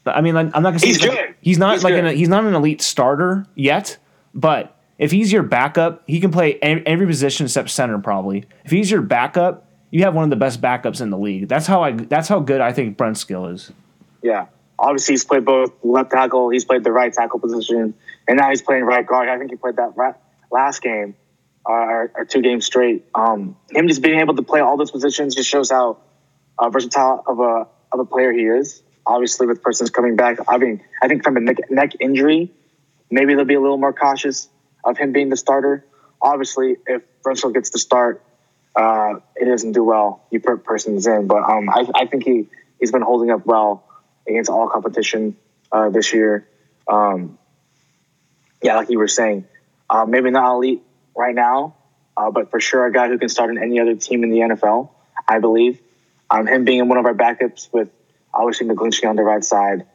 I 0.07 0.21
mean, 0.21 0.37
I'm 0.37 0.51
not 0.51 0.63
gonna 0.63 0.79
say 0.79 0.87
he's, 0.87 0.99
he's 0.99 1.11
good. 1.11 1.19
Like, 1.19 1.37
he's 1.41 1.59
not 1.59 1.73
he's 1.73 1.83
like 1.83 1.95
an, 1.95 2.07
he's 2.15 2.29
not 2.29 2.45
an 2.45 2.55
elite 2.55 2.83
starter 2.83 3.49
yet, 3.57 3.97
but 4.33 4.81
if 4.97 5.11
he's 5.11 5.33
your 5.33 5.43
backup, 5.43 6.05
he 6.07 6.21
can 6.21 6.31
play 6.31 6.55
every 6.61 7.09
position 7.09 7.47
except 7.47 7.71
center 7.71 7.99
probably. 7.99 8.45
If 8.65 8.71
he's 8.71 8.93
your 8.93 9.03
backup, 9.03 9.67
you 9.91 10.05
have 10.05 10.15
one 10.15 10.25
of 10.25 10.31
the 10.31 10.37
best 10.37 10.61
backups 10.61 11.01
in 11.01 11.11
the 11.11 11.19
league. 11.19 11.49
That's 11.49 11.67
how 11.67 11.83
I 11.83 11.93
that's 11.93 12.29
how 12.29 12.41
good 12.41 12.61
I 12.61 12.73
think 12.73 12.97
Brunskill 12.97 13.53
is. 13.53 13.73
Yeah. 14.23 14.47
Obviously 14.79 15.13
he's 15.13 15.25
played 15.25 15.45
both 15.45 15.73
left 15.83 16.11
tackle, 16.11 16.49
he's 16.49 16.65
played 16.65 16.85
the 16.85 16.93
right 16.93 17.13
tackle 17.13 17.39
position, 17.39 17.95
and 18.27 18.37
now 18.39 18.49
he's 18.49 18.63
playing 18.63 18.85
right 18.85 19.07
guard. 19.07 19.29
I 19.29 19.39
think 19.39 19.51
he 19.51 19.57
played 19.57 19.77
that 19.77 19.93
last 20.51 20.81
game 20.81 21.15
uh, 21.69 21.73
or, 21.73 22.13
or, 22.15 22.25
two 22.25 22.41
games 22.41 22.65
straight. 22.65 23.05
Um, 23.15 23.57
him 23.71 23.89
just 23.89 24.03
being 24.03 24.21
able 24.21 24.35
to 24.37 24.43
play 24.43 24.61
all 24.61 24.77
those 24.79 24.91
positions 24.91 25.35
just 25.35 25.49
shows 25.49 25.71
how 25.71 25.99
uh, 26.59 26.71
versatile 26.71 27.23
of 27.27 27.41
a 27.41 27.67
of 27.93 28.01
a 28.01 28.05
player 28.05 28.33
he 28.33 28.45
is. 28.45 28.83
Obviously, 29.07 29.47
with 29.47 29.63
Person's 29.63 29.91
coming 29.91 30.17
back, 30.17 30.39
I 30.49 30.59
mean, 30.59 30.83
I 31.03 31.09
think 31.09 31.25
from 31.25 31.37
a 31.37 31.41
neck, 31.41 31.57
neck 31.71 31.93
injury, 32.01 32.53
maybe 33.11 33.35
they'll 33.35 33.45
be 33.45 33.55
a 33.55 33.61
little 33.61 33.79
more 33.79 33.93
cautious 33.93 34.49
of 34.85 34.97
him 34.97 35.13
being 35.13 35.29
the 35.29 35.37
starter. 35.37 35.85
Obviously, 36.23 36.77
if 36.87 37.03
Brunskill 37.23 37.53
gets 37.53 37.71
the 37.71 37.79
start, 37.79 38.23
uh, 38.75 39.15
it 39.37 39.45
doesn't 39.47 39.73
do 39.73 39.85
well. 39.85 40.25
You 40.31 40.41
put 40.41 40.65
persons 40.65 41.07
in, 41.07 41.27
but 41.27 41.43
um, 41.43 41.69
I, 41.69 41.87
I 41.95 42.07
think 42.07 42.25
he 42.25 42.49
he's 42.79 42.93
been 42.93 43.03
holding 43.03 43.31
up 43.31 43.47
well 43.47 43.85
against 44.27 44.51
all 44.51 44.69
competition 44.69 45.37
uh, 45.73 45.91
this 45.91 46.13
year. 46.13 46.49
Um, 46.89 47.39
yeah, 48.63 48.77
like 48.77 48.91
you 48.91 48.99
were 48.99 49.09
saying, 49.09 49.47
uh, 49.89 50.05
maybe 50.05 50.31
not 50.31 50.55
elite 50.55 50.83
right 51.17 51.35
now, 51.35 51.77
uh, 52.17 52.31
but 52.31 52.51
for 52.51 52.61
sure 52.61 52.87
a 52.87 52.93
guy 52.93 53.09
who 53.09 53.19
can 53.19 53.29
start 53.29 53.51
in 53.51 53.63
any 53.63 53.81
other 53.81 53.97
team 53.97 54.23
in 54.23 54.31
the 54.31 54.39
NFL, 54.39 54.91
I 55.27 55.39
believe. 55.39 55.81
Um, 56.31 56.47
him 56.47 56.65
being 56.65 56.79
in 56.79 56.89
one 56.89 56.99
of 56.99 57.07
our 57.07 57.15
backups 57.15 57.73
with 57.73 57.89
obviously 58.33 58.69
McGlinchey 58.69 59.09
on 59.09 59.17
the 59.17 59.23
right 59.23 59.45
side 59.45 59.87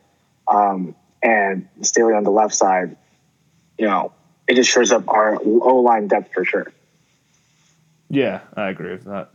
um, 0.48 0.96
and 1.24 1.70
Staley 1.82 2.13
on 2.13 2.24
the 2.24 2.32
left 2.32 2.53
side, 2.53 2.98
you 3.77 3.88
know, 3.88 4.12
it 4.48 4.55
just 4.55 4.70
shows 4.70 4.91
up 4.91 5.08
our 5.08 5.39
O 5.41 5.77
line 5.77 6.08
depth 6.08 6.34
for 6.34 6.44
sure. 6.44 6.72
Yeah, 8.15 8.41
I 8.55 8.69
agree 8.69 8.91
with 8.91 9.05
that. 9.05 9.29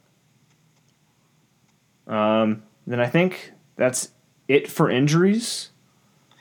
Um, 2.06 2.62
then 2.87 2.99
I 2.99 3.06
think 3.06 3.52
that's 3.76 4.10
it 4.49 4.68
for 4.68 4.90
injuries. 4.90 5.70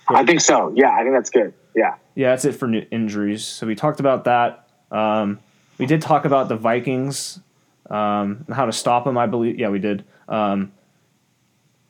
I 0.08 0.26
think 0.26 0.42
so. 0.42 0.74
Yeah, 0.76 0.92
I 0.92 1.04
think 1.04 1.14
that's 1.14 1.30
good. 1.30 1.54
Yeah. 1.76 1.96
Yeah, 2.16 2.32
that's 2.32 2.46
it 2.46 2.54
for 2.54 2.74
injuries. 2.74 3.46
So 3.46 3.68
we 3.68 3.76
talked 3.76 4.00
about 4.00 4.24
that. 4.24 4.68
Um, 4.92 5.40
we 5.78 5.86
did 5.86 6.02
talk 6.02 6.26
about 6.26 6.50
the 6.50 6.56
Vikings, 6.56 7.40
um, 7.90 8.46
how 8.52 8.66
to 8.66 8.72
stop 8.72 9.06
them. 9.06 9.18
I 9.18 9.28
believe. 9.28 9.60
Yeah, 9.60 9.70
we 9.70 9.80
did. 9.80 10.04
Um, 10.28 10.72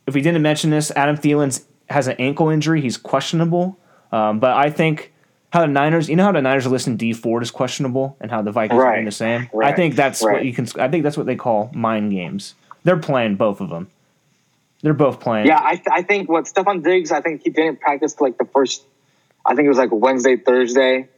if 0.06 0.14
we 0.14 0.20
didn't 0.20 0.42
mention 0.42 0.70
this, 0.70 0.90
Adam 0.92 1.16
Thielen's 1.16 1.64
has 1.88 2.06
an 2.06 2.16
ankle 2.18 2.50
injury. 2.50 2.80
He's 2.80 2.96
questionable. 2.96 3.78
Um, 4.12 4.40
but 4.40 4.56
I 4.56 4.70
think 4.70 5.09
how 5.52 5.60
the 5.60 5.66
Niners, 5.66 6.08
you 6.08 6.16
know 6.16 6.24
how 6.24 6.32
the 6.32 6.40
Niners 6.42 6.66
are 6.66 6.70
listing 6.70 6.96
Dee 6.96 7.12
Ford 7.12 7.42
is 7.42 7.50
questionable, 7.50 8.16
and 8.20 8.30
how 8.30 8.40
the 8.42 8.52
Vikings 8.52 8.78
are 8.78 8.84
Right. 8.84 8.94
doing 8.96 9.04
the 9.04 9.10
same. 9.10 9.50
I 9.62 9.72
think 9.72 9.96
that's 9.96 10.22
what 10.22 10.44
you 10.44 10.52
can. 10.52 10.66
I 10.78 10.88
think 10.88 11.02
that's 11.02 11.16
what 11.16 11.26
they 11.26 11.36
call 11.36 11.70
mind 11.74 12.12
games. 12.12 12.54
They're 12.84 12.96
playing 12.98 13.36
both 13.36 13.60
of 13.60 13.68
them. 13.68 13.88
They're 14.82 14.94
both 14.94 15.20
playing. 15.20 15.46
Yeah, 15.46 15.60
I, 15.62 15.74
th- 15.74 15.88
I 15.92 16.02
think 16.02 16.28
what 16.30 16.44
Stefon 16.46 16.82
Diggs, 16.82 17.12
I 17.12 17.20
think 17.20 17.42
he 17.42 17.50
didn't 17.50 17.80
practice 17.80 18.18
like 18.20 18.38
the 18.38 18.46
first, 18.46 18.82
I 19.44 19.54
think 19.54 19.66
it 19.66 19.68
was 19.68 19.76
like 19.76 19.90
Wednesday, 19.92 20.36
Thursday. 20.36 21.08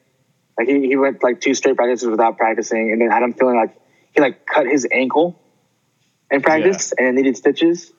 Like 0.59 0.67
he, 0.67 0.89
he 0.89 0.97
went 0.97 1.23
like 1.23 1.41
two 1.41 1.55
straight 1.55 1.77
practices 1.77 2.09
without 2.09 2.37
practicing. 2.37 2.91
And 2.91 3.01
then 3.01 3.13
Adam 3.13 3.33
Thielen 3.35 3.55
like 3.55 3.77
he 4.15 4.21
like 4.21 4.45
cut 4.47 4.67
his 4.67 4.87
ankle 4.91 5.39
in 6.31 6.43
practice 6.43 6.93
and 6.99 7.15
needed 7.15 7.37
stitches. 7.37 7.93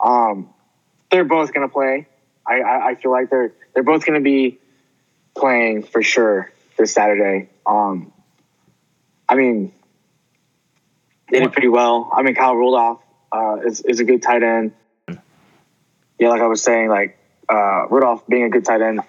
Um, 0.00 0.48
they're 1.10 1.24
both 1.24 1.52
going 1.52 1.68
to 1.68 1.72
play. 1.72 2.08
I, 2.46 2.60
I, 2.60 2.86
I 2.88 2.94
feel 2.94 3.10
like 3.10 3.28
they're, 3.28 3.52
they're 3.74 3.82
both 3.82 4.06
going 4.06 4.18
to 4.18 4.24
be 4.24 4.58
playing 5.36 5.84
for 5.84 6.02
sure 6.02 6.52
this 6.76 6.92
Saturday. 6.92 7.48
Um, 7.66 8.12
I 9.28 9.34
mean, 9.34 9.72
they 11.30 11.40
did 11.40 11.52
pretty 11.52 11.68
well. 11.68 12.10
I 12.14 12.22
mean, 12.22 12.34
Kyle 12.34 12.54
Rudolph 12.54 13.00
uh, 13.32 13.56
is, 13.64 13.80
is 13.80 14.00
a 14.00 14.04
good 14.04 14.22
tight 14.22 14.42
end 14.42 14.72
yeah, 16.18 16.28
like 16.28 16.40
I 16.40 16.46
was 16.46 16.62
saying, 16.62 16.88
like 16.88 17.18
uh, 17.48 17.86
Rudolph 17.88 18.26
being 18.26 18.44
a 18.44 18.50
good 18.50 18.64
tight 18.64 18.80
end, 18.80 19.00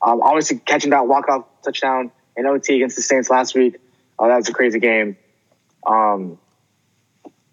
um, 0.00 0.22
obviously 0.22 0.58
catching 0.58 0.90
that 0.90 1.06
walk 1.06 1.28
off 1.28 1.46
touchdown 1.64 2.10
in 2.36 2.46
OT 2.46 2.76
against 2.76 2.96
the 2.96 3.02
Saints 3.02 3.30
last 3.30 3.54
week. 3.54 3.78
Oh, 4.18 4.28
that 4.28 4.36
was 4.36 4.48
a 4.48 4.52
crazy 4.52 4.78
game. 4.78 5.16
Um, 5.86 6.38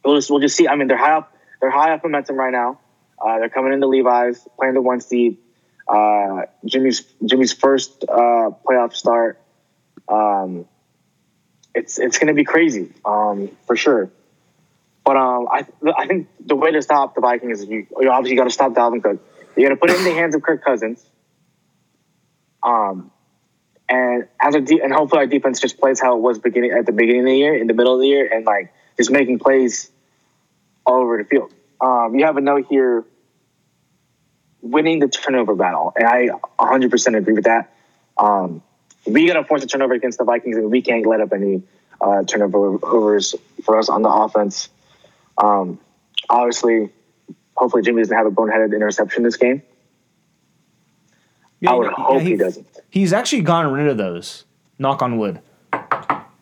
we'll 0.03 0.15
just 0.15 0.29
we'll 0.29 0.39
just 0.39 0.55
see. 0.55 0.67
I 0.67 0.75
mean, 0.75 0.87
they're 0.87 0.97
high 0.97 1.13
up. 1.13 1.35
They're 1.59 1.71
high 1.71 1.93
up 1.93 2.03
momentum 2.03 2.35
right 2.35 2.51
now. 2.51 2.79
Uh, 3.19 3.39
they're 3.39 3.49
coming 3.49 3.73
into 3.73 3.87
Levi's, 3.87 4.47
playing 4.57 4.73
the 4.73 4.81
one 4.81 5.01
seed. 5.01 5.37
Uh, 5.91 6.43
Jimmy's 6.65 7.01
Jimmy's 7.25 7.51
first 7.51 8.05
uh, 8.07 8.51
playoff 8.65 8.93
start. 8.93 9.41
Um, 10.07 10.65
it's 11.75 11.99
it's 11.99 12.17
going 12.17 12.27
to 12.27 12.33
be 12.33 12.45
crazy 12.45 12.93
um, 13.03 13.49
for 13.67 13.75
sure. 13.75 14.09
But 15.03 15.17
um, 15.17 15.47
I 15.51 15.65
I 15.97 16.07
think 16.07 16.29
the 16.39 16.55
way 16.55 16.71
to 16.71 16.81
stop 16.81 17.15
the 17.15 17.21
Vikings 17.21 17.61
is 17.61 17.67
you, 17.67 17.87
you 17.99 18.09
obviously 18.09 18.37
got 18.37 18.45
to 18.45 18.51
stop 18.51 18.71
Dalvin 18.73 19.03
Cook. 19.03 19.19
You 19.57 19.63
got 19.63 19.69
to 19.69 19.75
put 19.75 19.89
it 19.89 19.97
in 19.97 20.05
the 20.05 20.13
hands 20.13 20.33
of 20.33 20.41
Kirk 20.43 20.63
Cousins. 20.63 21.05
Um, 22.63 23.11
and 23.89 24.27
as 24.39 24.55
a 24.55 24.61
de- 24.61 24.79
and 24.81 24.93
hopefully 24.93 25.19
our 25.19 25.27
defense 25.27 25.59
just 25.59 25.77
plays 25.77 25.99
how 25.99 26.15
it 26.15 26.21
was 26.21 26.39
beginning 26.39 26.71
at 26.71 26.85
the 26.85 26.93
beginning 26.93 27.21
of 27.21 27.25
the 27.25 27.35
year, 27.35 27.55
in 27.55 27.67
the 27.67 27.73
middle 27.73 27.93
of 27.93 27.99
the 27.99 28.07
year, 28.07 28.31
and 28.31 28.45
like 28.45 28.73
just 28.95 29.11
making 29.11 29.39
plays 29.39 29.91
all 30.85 31.01
over 31.01 31.17
the 31.17 31.25
field. 31.25 31.51
Um, 31.81 32.15
you 32.15 32.25
have 32.25 32.37
a 32.37 32.41
note 32.41 32.67
here, 32.69 33.03
winning 34.61 34.99
the 34.99 35.07
turnover 35.07 35.55
battle, 35.55 35.93
and 35.95 36.07
I 36.07 36.29
100% 36.59 37.17
agree 37.17 37.33
with 37.33 37.45
that. 37.45 37.73
Um, 38.17 38.61
we 39.05 39.27
got 39.27 39.33
to 39.33 39.43
force 39.43 39.63
a 39.63 39.67
turnover 39.67 39.93
against 39.93 40.17
the 40.17 40.23
Vikings, 40.23 40.57
and 40.57 40.69
we 40.69 40.81
can't 40.81 41.05
let 41.05 41.21
up 41.21 41.33
any 41.33 41.63
uh, 41.99 42.23
turnovers 42.23 43.35
for 43.63 43.77
us 43.77 43.89
on 43.89 44.01
the 44.01 44.09
offense. 44.09 44.69
Um, 45.37 45.79
obviously, 46.29 46.89
hopefully 47.55 47.83
Jimmy 47.83 48.01
doesn't 48.01 48.15
have 48.15 48.27
a 48.27 48.31
boneheaded 48.31 48.73
interception 48.75 49.23
this 49.23 49.37
game. 49.37 49.61
Yeah, 51.59 51.71
I 51.71 51.73
would 51.75 51.87
yeah, 51.87 52.03
hope 52.03 52.21
he, 52.21 52.29
he- 52.31 52.35
doesn't. 52.37 52.67
He's 52.89 53.13
actually 53.13 53.43
gotten 53.43 53.71
rid 53.71 53.87
of 53.87 53.97
those. 53.97 54.45
Knock 54.77 55.01
on 55.01 55.17
wood. 55.17 55.39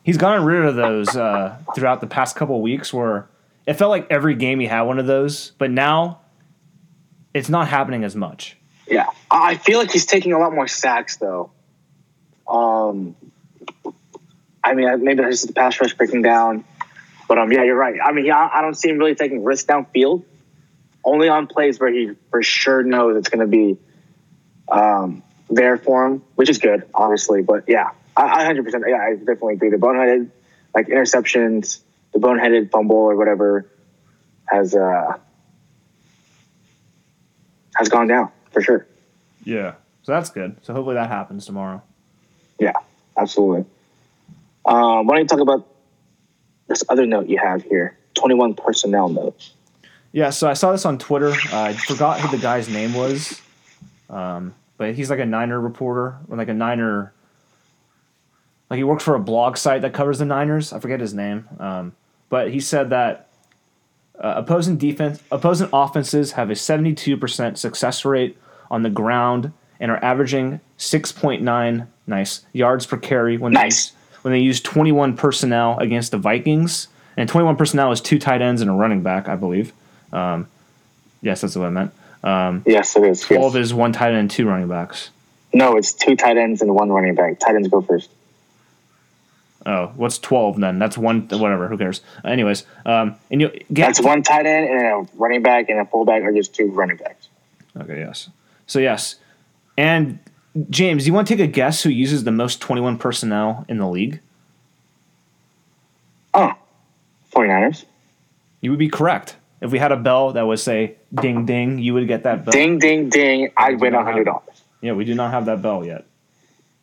He's 0.02 0.16
gotten 0.16 0.44
rid 0.44 0.64
of 0.64 0.74
those 0.74 1.14
uh, 1.14 1.58
throughout 1.74 2.00
the 2.00 2.06
past 2.06 2.34
couple 2.34 2.56
of 2.56 2.62
weeks. 2.62 2.92
Where 2.92 3.28
it 3.66 3.74
felt 3.74 3.90
like 3.90 4.06
every 4.10 4.34
game 4.34 4.58
he 4.60 4.66
had 4.66 4.82
one 4.82 4.98
of 4.98 5.06
those, 5.06 5.52
but 5.58 5.70
now 5.70 6.20
it's 7.34 7.48
not 7.48 7.68
happening 7.68 8.04
as 8.04 8.16
much. 8.16 8.56
Yeah, 8.88 9.06
I 9.30 9.56
feel 9.56 9.78
like 9.78 9.90
he's 9.90 10.06
taking 10.06 10.32
a 10.32 10.38
lot 10.38 10.52
more 10.52 10.66
sacks 10.66 11.16
though. 11.16 11.52
Um, 12.48 13.14
I 14.62 14.74
mean, 14.74 15.04
maybe 15.04 15.22
that's 15.22 15.42
just 15.42 15.46
the 15.46 15.52
pass 15.52 15.80
rush 15.80 15.94
breaking 15.94 16.22
down, 16.22 16.64
but 17.28 17.38
um, 17.38 17.52
yeah, 17.52 17.62
you're 17.62 17.76
right. 17.76 17.94
I 18.04 18.12
mean, 18.12 18.26
yeah, 18.26 18.48
I 18.52 18.60
don't 18.60 18.74
see 18.74 18.88
him 18.88 18.98
really 18.98 19.14
taking 19.14 19.44
risks 19.44 19.66
downfield. 19.66 20.24
Only 21.04 21.28
on 21.28 21.46
plays 21.46 21.80
where 21.80 21.90
he 21.90 22.10
for 22.30 22.42
sure 22.42 22.82
knows 22.82 23.16
it's 23.16 23.28
going 23.28 23.40
to 23.40 23.46
be 23.46 23.78
um, 24.70 25.22
there 25.48 25.78
for 25.78 26.06
him, 26.06 26.22
which 26.34 26.50
is 26.50 26.58
good, 26.58 26.86
obviously. 26.92 27.42
But 27.42 27.64
yeah, 27.68 27.90
I, 28.16 28.46
I 28.46 28.52
100%. 28.52 28.82
Yeah, 28.86 28.96
I 28.96 29.14
definitely 29.14 29.54
agree. 29.54 29.70
The 29.70 29.76
boneheaded, 29.76 30.30
like 30.74 30.88
interceptions, 30.88 31.80
the 32.12 32.18
boneheaded 32.18 32.70
fumble 32.70 32.96
or 32.96 33.16
whatever, 33.16 33.70
has 34.46 34.74
uh 34.74 35.16
has 37.80 37.88
gone 37.88 38.06
down 38.06 38.30
for 38.52 38.60
sure. 38.60 38.86
Yeah. 39.42 39.74
So 40.02 40.12
that's 40.12 40.30
good. 40.30 40.56
So 40.62 40.74
hopefully 40.74 40.94
that 40.94 41.08
happens 41.08 41.46
tomorrow. 41.46 41.82
Yeah, 42.58 42.74
absolutely. 43.16 43.64
Um, 44.66 45.06
why 45.06 45.14
don't 45.14 45.22
you 45.22 45.28
talk 45.28 45.40
about 45.40 45.66
this 46.68 46.84
other 46.90 47.06
note 47.06 47.26
you 47.26 47.38
have 47.38 47.62
here? 47.62 47.96
21 48.14 48.54
personnel 48.54 49.08
note. 49.08 49.50
Yeah, 50.12 50.30
so 50.30 50.48
I 50.48 50.54
saw 50.54 50.72
this 50.72 50.84
on 50.84 50.98
Twitter. 50.98 51.30
Uh, 51.30 51.36
I 51.52 51.72
forgot 51.72 52.20
who 52.20 52.36
the 52.36 52.42
guy's 52.42 52.68
name 52.68 52.92
was, 52.92 53.40
um, 54.10 54.54
but 54.76 54.94
he's 54.94 55.08
like 55.08 55.20
a 55.20 55.26
Niner 55.26 55.58
reporter 55.58 56.18
or 56.28 56.36
like 56.36 56.48
a 56.48 56.54
Niner. 56.54 57.14
Like 58.68 58.76
he 58.76 58.84
works 58.84 59.04
for 59.04 59.14
a 59.14 59.20
blog 59.20 59.56
site 59.56 59.82
that 59.82 59.94
covers 59.94 60.18
the 60.18 60.24
Niners. 60.24 60.72
I 60.72 60.80
forget 60.80 61.00
his 61.00 61.14
name, 61.14 61.48
um, 61.58 61.92
but 62.28 62.50
he 62.50 62.60
said 62.60 62.90
that 62.90 63.29
uh, 64.20 64.34
opposing 64.36 64.76
defense, 64.76 65.22
opposing 65.32 65.68
offenses 65.72 66.32
have 66.32 66.50
a 66.50 66.54
seventy-two 66.56 67.16
percent 67.16 67.58
success 67.58 68.04
rate 68.04 68.36
on 68.70 68.82
the 68.82 68.90
ground 68.90 69.52
and 69.80 69.90
are 69.90 70.02
averaging 70.04 70.60
six 70.76 71.10
point 71.12 71.42
nine 71.42 71.88
nice 72.06 72.44
yards 72.52 72.86
per 72.86 72.96
carry 72.96 73.36
when 73.38 73.52
Nice. 73.52 73.90
they 73.90 73.96
when 74.22 74.32
they 74.32 74.40
use 74.40 74.60
twenty-one 74.60 75.16
personnel 75.16 75.78
against 75.78 76.10
the 76.10 76.18
Vikings. 76.18 76.88
And 77.16 77.28
twenty-one 77.28 77.56
personnel 77.56 77.90
is 77.92 78.00
two 78.00 78.18
tight 78.18 78.40
ends 78.42 78.60
and 78.62 78.70
a 78.70 78.74
running 78.74 79.02
back, 79.02 79.28
I 79.28 79.36
believe. 79.36 79.72
Um, 80.12 80.46
yes, 81.22 81.40
that's 81.40 81.56
what 81.56 81.66
I 81.66 81.70
meant. 81.70 81.92
Um, 82.22 82.62
Yes, 82.66 82.96
it 82.96 83.04
is. 83.04 83.20
Twelve 83.22 83.54
yes. 83.54 83.66
is 83.66 83.74
one 83.74 83.92
tight 83.92 84.08
end 84.10 84.18
and 84.18 84.30
two 84.30 84.46
running 84.46 84.68
backs. 84.68 85.10
No, 85.52 85.76
it's 85.76 85.92
two 85.92 86.14
tight 86.16 86.36
ends 86.36 86.62
and 86.62 86.74
one 86.74 86.90
running 86.90 87.14
back. 87.14 87.38
Tight 87.40 87.56
ends 87.56 87.68
go 87.68 87.80
first. 87.80 88.10
Oh, 89.66 89.92
what's 89.96 90.18
twelve 90.18 90.58
then? 90.58 90.78
That's 90.78 90.96
one. 90.96 91.28
Whatever. 91.28 91.68
Who 91.68 91.76
cares? 91.76 92.00
Anyways, 92.24 92.64
um, 92.86 93.16
and 93.30 93.40
you 93.40 93.50
get 93.72 93.86
That's 93.86 94.00
one 94.00 94.22
tight 94.22 94.46
end 94.46 94.68
and 94.70 94.80
a 94.80 95.08
running 95.16 95.42
back 95.42 95.68
and 95.68 95.78
a 95.78 95.84
fullback 95.84 96.22
are 96.22 96.32
just 96.32 96.54
two 96.54 96.70
running 96.70 96.96
backs. 96.96 97.28
Okay, 97.78 97.98
yes. 97.98 98.30
So 98.66 98.78
yes, 98.78 99.16
and 99.76 100.18
James, 100.70 101.06
you 101.06 101.12
want 101.12 101.28
to 101.28 101.36
take 101.36 101.44
a 101.44 101.50
guess 101.50 101.82
who 101.82 101.90
uses 101.90 102.24
the 102.24 102.32
most 102.32 102.60
twenty-one 102.60 102.96
personnel 102.96 103.66
in 103.68 103.76
the 103.76 103.86
league? 103.86 104.20
Oh, 106.32 106.52
49ers. 107.34 107.84
You 108.60 108.70
would 108.70 108.78
be 108.78 108.88
correct. 108.88 109.36
If 109.60 109.72
we 109.72 109.78
had 109.78 109.92
a 109.92 109.96
bell 109.96 110.32
that 110.32 110.46
would 110.46 110.58
say 110.58 110.96
"ding 111.14 111.44
ding," 111.44 111.78
you 111.78 111.92
would 111.92 112.08
get 112.08 112.22
that 112.22 112.46
bell. 112.46 112.52
Ding, 112.52 112.78
ding, 112.78 113.10
ding. 113.10 113.50
I'd 113.56 113.78
win 113.80 113.92
don't 113.92 114.06
$100. 114.06 114.42
Yeah, 114.80 114.92
we 114.92 115.04
do 115.04 115.14
not 115.14 115.32
have 115.32 115.44
that 115.46 115.60
bell 115.60 115.84
yet. 115.84 116.06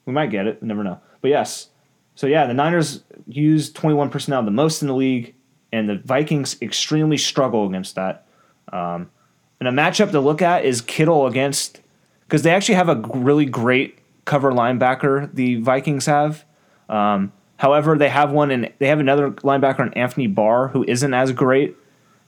We 0.05 0.13
might 0.13 0.29
get 0.29 0.45
it. 0.45 0.61
Never 0.61 0.83
know. 0.83 0.99
But 1.21 1.29
yes. 1.29 1.69
So 2.17 2.25
yeah, 2.25 2.47
the 2.47 2.53
Niners 2.55 3.03
use 3.27 3.71
21 3.71 4.09
personnel 4.09 4.41
the 4.41 4.49
most 4.49 4.81
in 4.81 4.87
the 4.87 4.95
league, 4.95 5.35
and 5.71 5.87
the 5.87 5.99
Vikings 5.99 6.59
extremely 6.63 7.17
struggle 7.17 7.67
against 7.67 7.93
that. 7.93 8.25
Um, 8.73 9.11
and 9.59 9.69
a 9.69 9.71
matchup 9.71 10.09
to 10.11 10.19
look 10.19 10.41
at 10.41 10.65
is 10.65 10.81
Kittle 10.81 11.27
against 11.27 11.79
because 12.21 12.41
they 12.41 12.49
actually 12.49 12.73
have 12.73 12.89
a 12.89 12.95
really 13.13 13.45
great 13.45 13.99
cover 14.25 14.51
linebacker. 14.51 15.31
The 15.31 15.61
Vikings 15.61 16.07
have. 16.07 16.43
Um, 16.89 17.33
however, 17.57 17.95
they 17.95 18.09
have 18.09 18.31
one 18.31 18.49
and 18.49 18.73
they 18.79 18.87
have 18.87 18.99
another 18.99 19.29
linebacker 19.29 19.85
in 19.85 19.93
Anthony 19.93 20.25
Barr 20.25 20.69
who 20.69 20.83
isn't 20.87 21.13
as 21.13 21.31
great. 21.33 21.77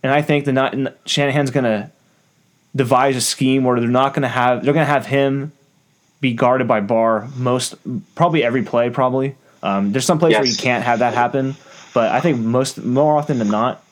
And 0.03 0.11
I 0.11 0.21
think 0.21 0.45
the 0.45 0.53
not 0.53 0.75
Shanahan's 1.07 1.49
gonna 1.49 1.91
devise 2.75 3.15
a 3.15 3.21
scheme 3.21 3.63
where 3.63 3.79
they're 3.79 3.89
not 3.89 4.13
gonna 4.13 4.29
have 4.29 4.63
they're 4.63 4.73
gonna 4.73 4.85
have 4.85 5.07
him 5.07 5.51
be 6.21 6.33
guarded 6.33 6.67
by 6.67 6.79
Barr 6.79 7.27
most 7.35 7.73
probably 8.13 8.43
every 8.43 8.61
play 8.61 8.91
probably. 8.91 9.35
Um, 9.61 9.91
there's 9.91 10.05
some 10.05 10.19
plays 10.19 10.35
where 10.35 10.45
you 10.45 10.55
can't 10.55 10.83
have 10.83 10.99
that 10.99 11.13
happen, 11.13 11.55
but 11.93 12.11
I 12.11 12.21
think 12.21 12.39
most 12.39 12.77
more 12.77 13.17
often 13.17 13.39
than 13.39 13.49
not, 13.49 13.83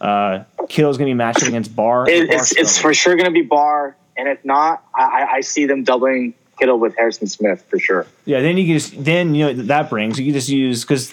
uh, 0.00 0.44
is 0.68 0.76
gonna 0.76 1.04
be 1.04 1.14
matched 1.14 1.46
against 1.46 1.74
Barr. 1.74 2.08
It, 2.08 2.28
Barr 2.28 2.36
it's, 2.36 2.56
it's 2.56 2.78
for 2.78 2.92
sure 2.94 3.14
going 3.16 3.26
to 3.26 3.30
be 3.30 3.42
Barr. 3.42 3.96
And 4.16 4.28
if 4.28 4.44
not, 4.44 4.84
I, 4.94 5.26
I- 5.32 5.40
see 5.40 5.66
them 5.66 5.82
doubling 5.84 6.34
Kittle 6.58 6.78
with 6.78 6.96
Harrison 6.96 7.26
Smith 7.26 7.64
for 7.68 7.78
sure. 7.78 8.06
Yeah, 8.24 8.40
then 8.40 8.56
you 8.56 8.64
can 8.66 8.74
just 8.74 9.04
then 9.04 9.34
you 9.34 9.46
know 9.46 9.62
that 9.64 9.90
brings 9.90 10.18
you 10.18 10.26
can 10.26 10.34
just 10.34 10.48
use 10.48 10.82
because 10.82 11.12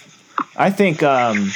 I 0.55 0.69
think 0.69 1.01
um, 1.01 1.51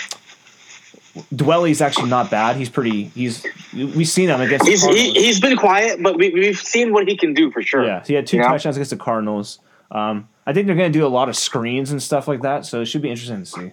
Dwelley's 1.33 1.81
actually 1.81 2.09
not 2.09 2.29
bad. 2.29 2.55
He's 2.55 2.69
pretty. 2.69 3.05
He's 3.05 3.45
we've 3.73 4.07
seen 4.07 4.29
him 4.29 4.41
against. 4.41 4.67
He's, 4.67 4.81
the 4.81 4.93
he, 4.93 5.11
he's 5.11 5.39
been 5.39 5.57
quiet, 5.57 6.01
but 6.01 6.17
we, 6.17 6.31
we've 6.31 6.57
seen 6.57 6.93
what 6.93 7.07
he 7.07 7.15
can 7.15 7.33
do 7.33 7.51
for 7.51 7.61
sure. 7.61 7.85
yeah, 7.85 8.01
so 8.01 8.07
he 8.07 8.13
had 8.15 8.27
two 8.27 8.37
know? 8.37 8.47
touchdowns 8.47 8.75
against 8.75 8.91
the 8.91 8.97
Cardinals. 8.97 9.59
Um, 9.91 10.29
I 10.45 10.53
think 10.53 10.67
they're 10.67 10.75
going 10.75 10.91
to 10.91 10.99
do 10.99 11.05
a 11.05 11.09
lot 11.09 11.29
of 11.29 11.35
screens 11.35 11.91
and 11.91 12.01
stuff 12.01 12.27
like 12.27 12.41
that, 12.41 12.65
so 12.65 12.81
it 12.81 12.85
should 12.85 13.01
be 13.01 13.09
interesting 13.09 13.39
to 13.39 13.45
see. 13.45 13.71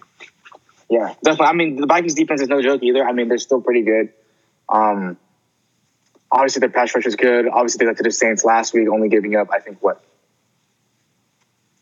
Yeah, 0.89 1.13
definitely. 1.23 1.47
I 1.47 1.53
mean, 1.53 1.81
the 1.81 1.87
Vikings 1.87 2.13
defense 2.13 2.41
is 2.41 2.47
no 2.47 2.61
joke 2.61 2.83
either. 2.83 3.03
I 3.03 3.13
mean, 3.13 3.27
they're 3.27 3.37
still 3.37 3.61
pretty 3.61 3.81
good. 3.81 4.13
Um, 4.69 5.17
Obviously, 6.33 6.61
their 6.61 6.69
pass 6.69 6.95
rush 6.95 7.05
is 7.05 7.15
good. 7.15 7.47
Obviously, 7.47 7.85
they 7.85 7.91
got 7.91 7.97
to 7.97 8.03
the 8.03 8.11
Saints 8.11 8.43
last 8.43 8.73
week, 8.73 8.89
only 8.89 9.07
giving 9.07 9.35
up, 9.35 9.49
I 9.53 9.59
think, 9.59 9.77
what, 9.81 10.03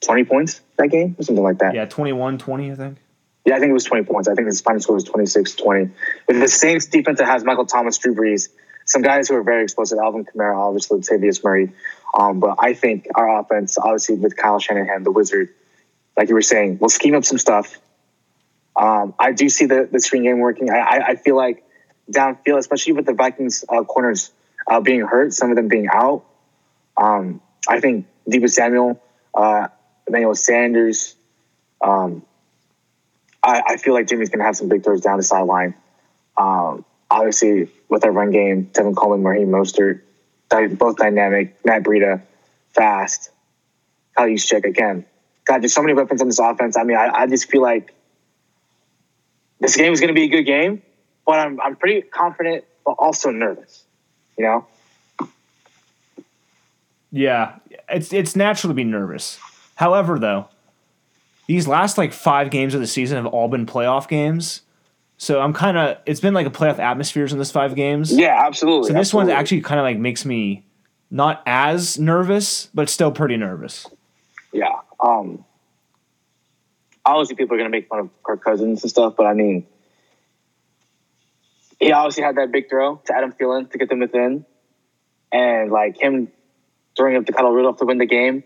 20 0.01 0.25
points 0.25 0.59
that 0.75 0.89
game 0.89 1.15
or 1.17 1.23
something 1.23 1.43
like 1.43 1.59
that. 1.59 1.73
Yeah, 1.73 1.85
21 1.85 2.37
20, 2.37 2.71
I 2.71 2.75
think. 2.75 2.97
Yeah, 3.45 3.55
I 3.55 3.59
think 3.59 3.69
it 3.69 3.73
was 3.73 3.85
20 3.85 4.03
points. 4.03 4.27
I 4.27 4.35
think 4.35 4.47
his 4.47 4.59
final 4.59 4.81
score 4.81 4.95
was 4.95 5.05
26 5.05 5.55
20. 5.55 5.91
With 6.27 6.41
the 6.41 6.49
Saints 6.49 6.87
defense 6.87 7.19
that 7.19 7.27
has 7.27 7.45
Michael 7.45 7.65
Thomas, 7.65 7.97
Drew 7.97 8.13
Brees, 8.13 8.49
some 8.85 9.01
guys 9.01 9.29
who 9.29 9.35
are 9.35 9.43
very 9.43 9.63
explosive, 9.63 9.99
Alvin 9.99 10.25
Kamara, 10.25 10.57
obviously, 10.57 10.99
Latavius 10.99 11.41
Murray. 11.45 11.71
Um, 12.13 12.39
but 12.39 12.57
I 12.59 12.73
think 12.73 13.07
our 13.15 13.39
offense, 13.39 13.77
obviously, 13.77 14.15
with 14.15 14.35
Kyle 14.35 14.59
Shanahan, 14.59 15.03
the 15.03 15.11
wizard, 15.11 15.49
like 16.17 16.29
you 16.29 16.35
were 16.35 16.41
saying, 16.41 16.77
we'll 16.79 16.89
scheme 16.89 17.15
up 17.15 17.23
some 17.23 17.37
stuff. 17.37 17.79
Um, 18.75 19.13
I 19.19 19.31
do 19.31 19.49
see 19.49 19.65
the, 19.65 19.87
the 19.91 19.99
screen 19.99 20.23
game 20.23 20.39
working. 20.39 20.69
I, 20.69 20.79
I, 20.79 21.07
I 21.09 21.15
feel 21.15 21.35
like 21.35 21.63
downfield, 22.11 22.57
especially 22.57 22.93
with 22.93 23.05
the 23.05 23.13
Vikings 23.13 23.63
uh, 23.69 23.83
corners 23.83 24.31
uh, 24.67 24.79
being 24.81 25.01
hurt, 25.01 25.33
some 25.33 25.49
of 25.49 25.55
them 25.55 25.67
being 25.67 25.87
out. 25.91 26.25
Um, 26.97 27.41
I 27.67 27.79
think 27.79 28.07
Deebo 28.29 28.49
Samuel, 28.49 29.01
uh, 29.33 29.67
Emmanuel 30.07 30.35
Sanders, 30.35 31.15
um, 31.81 32.23
I, 33.41 33.63
I, 33.69 33.77
feel 33.77 33.93
like 33.93 34.07
Jimmy's 34.07 34.29
going 34.29 34.39
to 34.39 34.45
have 34.45 34.55
some 34.55 34.67
big 34.67 34.83
throws 34.83 35.01
down 35.01 35.17
the 35.17 35.23
sideline. 35.23 35.73
Um, 36.37 36.85
obviously, 37.09 37.71
with 37.89 38.05
our 38.05 38.11
run 38.11 38.29
game, 38.31 38.69
Tevin 38.71 38.95
Coleman, 38.95 39.23
Raheem 39.23 39.49
Mostert, 39.49 40.01
both 40.77 40.97
dynamic, 40.97 41.55
Matt 41.65 41.83
Breida, 41.83 42.21
fast, 42.73 43.31
Kyle 44.15 44.27
Juszczyk, 44.27 44.63
again. 44.63 45.05
God, 45.45 45.61
there's 45.61 45.73
so 45.73 45.81
many 45.81 45.93
weapons 45.93 46.21
on 46.21 46.27
this 46.27 46.39
offense. 46.39 46.77
I 46.77 46.83
mean, 46.83 46.97
I, 46.97 47.09
I 47.09 47.27
just 47.27 47.49
feel 47.49 47.61
like 47.61 47.93
this 49.59 49.75
game 49.75 49.91
is 49.91 49.99
going 49.99 50.09
to 50.09 50.13
be 50.13 50.23
a 50.23 50.27
good 50.27 50.43
game, 50.43 50.81
but 51.25 51.39
I'm, 51.39 51.59
I'm 51.59 51.75
pretty 51.75 52.01
confident, 52.01 52.65
but 52.85 52.91
also 52.91 53.31
nervous, 53.31 53.83
you 54.37 54.45
know? 54.45 54.67
Yeah, 57.11 57.55
it's 57.89 58.13
it's 58.13 58.37
natural 58.37 58.69
to 58.69 58.73
be 58.73 58.85
nervous. 58.85 59.37
However, 59.75 60.17
though, 60.17 60.47
these 61.47 61.67
last 61.67 61.97
like 61.97 62.13
five 62.13 62.49
games 62.49 62.73
of 62.73 62.79
the 62.79 62.87
season 62.87 63.17
have 63.17 63.25
all 63.25 63.49
been 63.49 63.65
playoff 63.65 64.07
games. 64.07 64.61
So 65.21 65.39
I'm 65.39 65.53
kind 65.53 65.77
of 65.77 65.99
it's 66.07 66.19
been 66.19 66.33
like 66.33 66.47
a 66.47 66.49
playoff 66.49 66.79
atmospheres 66.79 67.31
in 67.31 67.37
this 67.37 67.51
five 67.51 67.75
games. 67.75 68.11
Yeah, 68.11 68.43
absolutely. 68.43 68.87
So 68.87 68.93
this 68.93 69.01
absolutely. 69.01 69.33
one 69.33 69.39
actually 69.39 69.61
kind 69.61 69.79
of 69.79 69.83
like 69.83 69.99
makes 69.99 70.25
me 70.25 70.65
not 71.11 71.43
as 71.45 71.99
nervous, 71.99 72.69
but 72.73 72.89
still 72.89 73.11
pretty 73.11 73.37
nervous. 73.37 73.85
Yeah. 74.51 74.79
Um 74.99 75.45
obviously 77.05 77.35
people 77.35 77.53
are 77.53 77.59
gonna 77.59 77.69
make 77.69 77.87
fun 77.87 77.99
of 77.99 78.23
Kirk 78.23 78.43
Cousins 78.43 78.81
and 78.81 78.89
stuff, 78.89 79.13
but 79.15 79.27
I 79.27 79.35
mean 79.35 79.67
he 81.79 81.91
obviously 81.91 82.23
had 82.23 82.37
that 82.37 82.51
big 82.51 82.67
throw 82.67 82.95
to 83.05 83.15
Adam 83.15 83.31
Thielen 83.31 83.69
to 83.69 83.77
get 83.77 83.89
them 83.89 83.99
within. 83.99 84.43
And 85.31 85.69
like 85.69 86.01
him 86.01 86.29
throwing 86.97 87.15
up 87.15 87.27
to 87.27 87.31
Kyle 87.31 87.51
Rudolph 87.51 87.77
to 87.77 87.85
win 87.85 87.99
the 87.99 88.07
game 88.07 88.43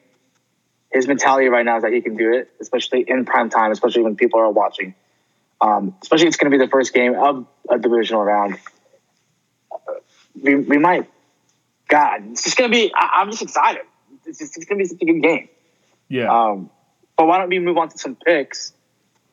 his 0.92 1.08
mentality 1.08 1.48
right 1.48 1.66
now 1.66 1.78
is 1.78 1.84
that 1.84 1.94
he 1.94 2.02
can 2.02 2.18
do 2.18 2.34
it, 2.34 2.50
especially 2.60 3.06
in 3.08 3.24
prime 3.24 3.50
time, 3.50 3.72
especially 3.72 4.04
when 4.04 4.18
people 4.18 4.42
are 4.42 4.52
watching. 4.52 4.94
Um, 5.62 5.96
especially 6.02 6.28
it's 6.28 6.38
going 6.38 6.52
to 6.52 6.58
be 6.58 6.64
the 6.64 6.70
first 6.70 6.94
game 6.94 7.16
of 7.16 7.48
a 7.70 7.80
divisional 7.80 8.24
round. 8.24 8.58
We, 10.42 10.56
we 10.56 10.78
might, 10.78 11.10
God, 11.88 12.32
it's 12.32 12.44
just 12.44 12.58
going 12.58 12.70
to 12.70 12.76
be. 12.76 12.92
I, 12.94 13.22
am 13.22 13.32
just 13.32 13.42
excited. 13.42 13.84
It's, 14.26 14.40
just, 14.40 14.58
it's 14.58 14.66
going 14.66 14.80
to 14.80 14.84
be 14.84 14.90
such 14.90 15.02
a 15.02 15.06
good 15.06 15.22
game. 15.22 15.50
Yeah. 16.10 16.32
Um, 16.32 16.70
but 17.16 17.28
why 17.28 17.38
don't 17.38 17.50
we 17.50 17.60
move 17.60 17.78
on 17.78 17.90
to 17.90 17.98
some 17.98 18.16
picks? 18.16 18.74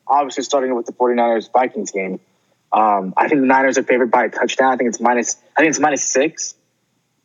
Obviously, 0.07 0.43
starting 0.43 0.73
with 0.75 0.85
the 0.85 0.93
49ers 0.93 1.51
Vikings 1.51 1.91
game. 1.91 2.19
Um, 2.71 3.13
I 3.15 3.27
think 3.27 3.41
the 3.41 3.47
Niners 3.47 3.77
are 3.77 3.83
favored 3.83 4.09
by 4.09 4.25
a 4.25 4.29
touchdown. 4.29 4.73
I 4.73 4.77
think 4.77 4.89
it's 4.89 4.99
minus. 4.99 5.37
I 5.55 5.61
think 5.61 5.69
it's 5.69 5.79
minus 5.79 6.03
six. 6.03 6.55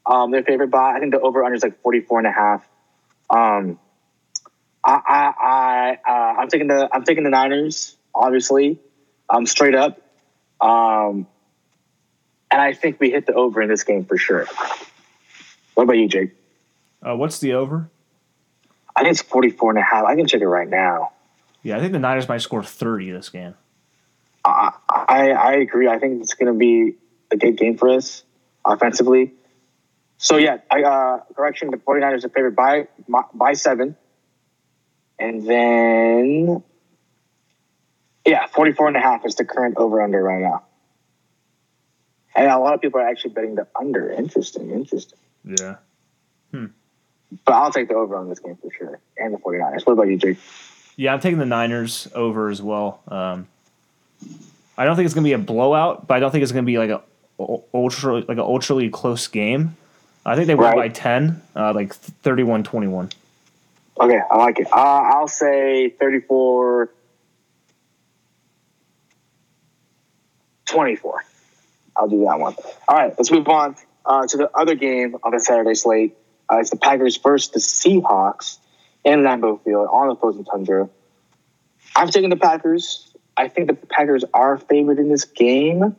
Um, 0.05 0.31
they're 0.31 0.43
favored 0.43 0.71
by. 0.71 0.95
I 0.95 1.01
think 1.01 1.13
the 1.13 1.21
over 1.21 1.43
under 1.45 1.55
is 1.55 1.63
like 1.63 1.81
44 1.83 2.19
and 2.19 2.27
a 2.27 2.33
half. 2.33 2.69
Um, 3.31 3.79
I, 4.85 5.01
I, 5.07 5.99
I 6.07 6.11
uh, 6.11 6.41
I'm 6.41 6.49
taking 6.49 6.69
the 6.69 6.89
I'm 6.93 7.05
taking 7.05 7.25
the 7.25 7.31
Niners, 7.31 7.97
obviously, 8.15 8.79
um, 9.31 9.47
straight 9.47 9.75
up, 9.75 10.01
um, 10.61 11.27
and 12.51 12.61
I 12.61 12.73
think 12.73 12.99
we 13.01 13.11
hit 13.11 13.27
the 13.27 13.35
over 13.35 13.61
in 13.61 13.69
this 13.69 13.85
game 13.85 14.05
for 14.05 14.17
sure. 14.17 14.47
What 15.75 15.85
about 15.85 15.97
you, 15.99 16.09
Jake? 16.09 16.33
Uh, 17.03 17.17
what's 17.17 17.39
the 17.39 17.55
over? 17.55 17.91
I 18.97 19.03
think 19.03 19.13
it's 19.13 19.23
44 19.23 19.71
and 19.71 19.79
a 19.79 19.83
half. 19.83 20.05
I 20.05 20.17
can 20.17 20.27
check 20.27 20.41
it 20.41 20.49
right 20.49 20.69
now. 20.69 21.13
Yeah, 21.63 21.77
I 21.77 21.81
think 21.81 21.93
the 21.93 21.99
Niners 21.99 22.29
might 22.29 22.41
score 22.41 22.63
30 22.63 23.13
this 23.13 23.29
game. 23.29 23.55
I, 24.45 24.73
I, 24.89 25.31
I 25.31 25.53
agree. 25.55 25.89
I 25.89 25.99
think 25.99 26.23
it's 26.23 26.35
going 26.35 26.53
to 26.53 26.59
be 26.59 26.97
a 27.31 27.37
good 27.37 27.57
game 27.57 27.77
for 27.77 27.91
us 27.91 28.25
offensively. 28.65 29.35
So, 30.17 30.37
yeah, 30.37 30.59
I, 30.71 30.83
uh, 30.83 31.21
correction, 31.37 31.71
the 31.71 31.77
49ers 31.77 32.25
are 32.25 32.29
favored 32.29 32.57
by, 32.57 32.89
by 33.35 33.53
seven. 33.53 33.97
And 35.19 35.47
then, 35.47 36.65
yeah, 38.29 38.47
44 38.47 38.89
and 38.89 38.97
a 38.97 39.01
half 39.01 39.25
is 39.25 39.35
the 39.37 39.45
current 39.45 39.77
over 39.77 40.03
under 40.03 40.23
right 40.23 40.43
now. 40.43 40.65
And 42.37 42.49
a 42.51 42.59
lot 42.59 42.75
of 42.75 42.81
people 42.81 43.01
are 43.01 43.09
actually 43.09 43.31
betting 43.31 43.55
the 43.55 43.67
under. 43.79 44.11
Interesting, 44.11 44.71
interesting. 44.71 45.19
Yeah. 45.45 45.77
Hmm. 46.53 46.67
But 47.45 47.55
I'll 47.55 47.73
take 47.73 47.89
the 47.89 47.95
over 47.95 48.17
on 48.17 48.29
this 48.29 48.39
game 48.39 48.57
for 48.57 48.71
sure. 48.77 49.01
And 49.17 49.35
the 49.35 49.39
49ers. 49.39 49.87
What 49.87 49.95
about 49.95 50.09
you, 50.09 50.19
Jake? 50.19 50.39
Yeah, 50.97 51.15
I'm 51.15 51.21
taking 51.21 51.39
the 51.39 51.47
Niners 51.47 52.09
over 52.15 52.49
as 52.49 52.61
well. 52.61 53.01
Um, 53.09 53.49
I 54.77 54.85
don't 54.85 54.97
think 54.97 55.07
it's 55.07 55.15
going 55.15 55.25
to 55.25 55.29
be 55.29 55.33
a 55.33 55.39
blowout, 55.39 56.07
but 56.07 56.15
I 56.15 56.21
don't 56.21 56.31
think 56.31 56.43
it's 56.43 56.53
going 56.53 56.65
to 56.65 56.67
be 56.67 56.79
like 56.79 56.91
a 56.91 57.03
ultra 57.73 58.17
like 58.21 58.31
an 58.31 58.41
ultra 58.41 58.89
close 58.91 59.27
game. 59.27 59.77
I 60.27 60.35
think 60.35 60.47
they 60.47 60.55
win 60.55 60.65
right. 60.65 60.77
by 60.77 60.89
10, 60.89 61.41
uh, 61.57 61.73
like 61.73 61.95
31-21. 61.95 63.13
Okay, 64.01 64.21
I 64.31 64.37
like 64.37 64.59
it. 64.59 64.67
Uh, 64.71 64.77
I'll 64.77 65.29
say 65.29 65.91
34 65.91 66.91
24. 70.79 71.25
I'll 71.97 72.09
do 72.09 72.21
that 72.21 72.39
one. 72.39 72.55
All 72.87 72.97
right, 72.97 73.13
let's 73.19 73.33
move 73.33 73.49
on 73.49 73.75
uh, 74.07 74.29
to 74.29 74.37
the 74.37 74.49
other 74.57 74.77
game 74.77 75.17
on 75.25 75.33
the 75.33 75.41
Saturday 75.41 75.75
slate. 75.75 76.17
Uh, 76.49 76.59
it's 76.59 76.71
the 76.71 76.77
Packers 76.77 77.17
versus 77.17 77.51
the 77.51 77.59
Seahawks 77.59 78.59
in 79.05 79.23
Lambeau 79.23 79.61
Field 79.65 79.89
on 79.91 80.07
the 80.07 80.15
frozen 80.15 80.45
tundra. 80.45 80.89
I'm 81.97 82.11
taking 82.11 82.31
the 82.31 82.37
Packers. 82.37 83.13
I 83.37 83.49
think 83.49 83.67
that 83.67 83.81
the 83.81 83.89
Packers 83.89 84.25
are 84.33 84.57
favored 84.57 85.01
in 85.01 85.09
this 85.09 85.25
game. 85.25 85.97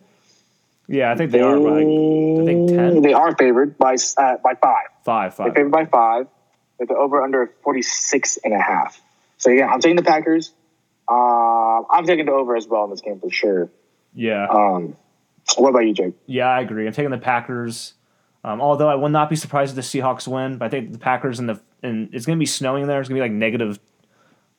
Yeah, 0.88 1.12
I 1.12 1.16
think 1.16 1.32
they, 1.32 1.40
they 1.40 1.44
are 1.44 1.60
by 1.60 1.80
I 1.80 2.46
think 2.46 2.70
ten. 2.70 3.02
They 3.02 3.12
are 3.12 3.36
favored 3.36 3.78
by 3.78 3.96
uh, 4.18 4.38
by 4.42 4.54
five. 4.62 4.88
Five, 5.04 5.36
five. 5.36 5.46
They're 5.48 5.56
favored 5.56 5.72
by 5.74 5.86
five 5.88 6.28
with 6.80 6.88
the 6.88 6.96
over 6.96 7.22
under 7.22 7.54
46 7.64 8.40
and 8.46 8.54
a 8.54 8.62
half. 8.62 9.02
So 9.40 9.50
yeah, 9.50 9.68
I'm 9.68 9.82
taking 9.82 9.98
the 9.98 10.04
Packers. 10.04 10.54
Uh, 11.06 11.84
I'm 11.84 12.06
taking 12.06 12.28
the 12.28 12.32
over 12.32 12.56
as 12.56 12.66
well 12.66 12.86
in 12.86 12.92
this 12.92 13.02
game 13.02 13.20
for 13.20 13.30
sure. 13.30 13.70
Yeah. 14.14 14.48
Um, 14.48 14.96
what 15.58 15.70
about 15.70 15.80
you, 15.80 15.94
Jake? 15.94 16.14
Yeah, 16.26 16.48
I 16.48 16.62
agree. 16.62 16.86
I'm 16.88 16.94
taking 16.94 17.12
the 17.12 17.18
Packers. 17.18 17.94
Um, 18.44 18.62
although 18.62 18.90
I 18.90 18.96
will 18.96 19.10
not 19.10 19.30
be 19.30 19.36
surprised 19.36 19.78
if 19.78 19.92
the 19.92 20.00
Seahawks 20.00 20.28
win, 20.28 20.58
but 20.58 20.66
I 20.66 20.70
think 20.70 20.92
the 20.92 21.00
Packers 21.00 21.40
and 21.40 21.50
the 21.50 21.60
and 21.84 22.14
it's 22.14 22.26
gonna 22.26 22.40
be 22.40 22.46
snowing 22.46 22.88
there. 22.88 23.00
It's 23.00 23.10
gonna 23.10 23.18
be 23.20 23.22
like 23.22 23.32
negative, 23.32 23.80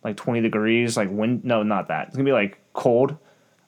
like 0.04 0.16
20 0.16 0.40
degrees, 0.40 0.96
like 0.96 1.08
wind. 1.10 1.44
No, 1.44 1.62
not 1.62 1.88
that. 1.88 2.08
It's 2.08 2.16
gonna 2.16 2.26
be 2.26 2.32
like 2.32 2.58
cold, 2.72 3.16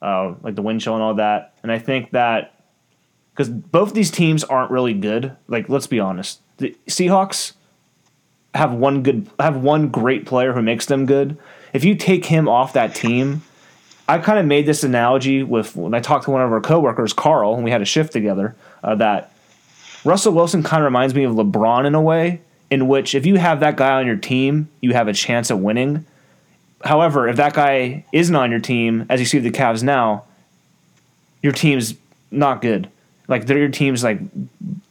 uh, 0.01 0.35
like 0.41 0.55
the 0.55 0.61
wind 0.61 0.81
chill 0.81 0.93
and 0.93 1.03
all 1.03 1.15
that. 1.15 1.55
And 1.63 1.71
I 1.71 1.79
think 1.79 2.11
that 2.11 2.63
because 3.33 3.49
both 3.49 3.93
these 3.93 4.11
teams 4.11 4.43
aren't 4.43 4.69
really 4.69 4.93
good. 4.93 5.35
Like 5.47 5.69
let's 5.69 5.87
be 5.87 5.99
honest, 5.99 6.41
the 6.57 6.75
Seahawks 6.87 7.53
have 8.53 8.73
one 8.73 9.01
good 9.01 9.27
have 9.39 9.57
one 9.57 9.89
great 9.89 10.25
player 10.25 10.53
who 10.53 10.61
makes 10.61 10.85
them 10.85 11.05
good. 11.05 11.37
If 11.73 11.83
you 11.83 11.95
take 11.95 12.25
him 12.25 12.47
off 12.47 12.73
that 12.73 12.93
team, 12.93 13.41
I 14.07 14.17
kind 14.17 14.37
of 14.37 14.45
made 14.45 14.65
this 14.65 14.83
analogy 14.83 15.43
with 15.43 15.75
when 15.75 15.93
I 15.93 15.99
talked 15.99 16.25
to 16.25 16.31
one 16.31 16.41
of 16.41 16.51
our 16.51 16.61
coworkers, 16.61 17.13
Carl, 17.13 17.55
and 17.55 17.63
we 17.63 17.71
had 17.71 17.81
a 17.81 17.85
shift 17.85 18.11
together. 18.11 18.55
Uh, 18.83 18.95
that 18.95 19.31
Russell 20.03 20.33
Wilson 20.33 20.61
kind 20.63 20.81
of 20.81 20.85
reminds 20.85 21.15
me 21.15 21.23
of 21.23 21.33
LeBron 21.33 21.85
in 21.85 21.95
a 21.95 22.01
way, 22.01 22.41
in 22.69 22.87
which 22.87 23.15
if 23.15 23.25
you 23.25 23.37
have 23.37 23.61
that 23.61 23.77
guy 23.77 23.99
on 23.99 24.05
your 24.05 24.17
team, 24.17 24.69
you 24.81 24.93
have 24.93 25.07
a 25.07 25.13
chance 25.13 25.49
of 25.49 25.59
winning. 25.59 26.05
However, 26.83 27.29
if 27.29 27.37
that 27.37 27.53
guy 27.53 28.03
isn't 28.11 28.35
on 28.35 28.51
your 28.51 28.59
team, 28.59 29.05
as 29.09 29.21
you 29.21 29.25
see 29.25 29.37
with 29.39 29.51
the 29.51 29.57
Cavs 29.57 29.83
now, 29.83 30.25
your 31.41 31.53
team's 31.53 31.95
not 32.29 32.61
good. 32.61 32.89
Like 33.29 33.47
your 33.47 33.69
team's 33.69 34.03
like 34.03 34.19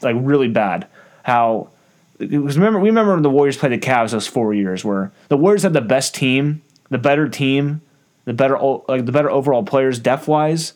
like 0.00 0.16
really 0.18 0.48
bad. 0.48 0.86
How 1.22 1.68
because 2.16 2.56
remember 2.56 2.80
we 2.80 2.88
remember 2.88 3.12
when 3.12 3.22
the 3.22 3.30
Warriors 3.30 3.58
played 3.58 3.72
the 3.72 3.78
Cavs 3.78 4.12
those 4.12 4.26
four 4.26 4.54
years 4.54 4.84
where 4.84 5.12
the 5.28 5.36
Warriors 5.36 5.64
had 5.64 5.74
the 5.74 5.82
best 5.82 6.14
team, 6.14 6.62
the 6.88 6.98
better 6.98 7.28
team, 7.28 7.82
the 8.24 8.32
better 8.32 8.58
like 8.88 9.06
the 9.06 9.12
better 9.12 9.30
overall 9.30 9.64
players 9.64 9.98
depth 9.98 10.28
wise. 10.28 10.74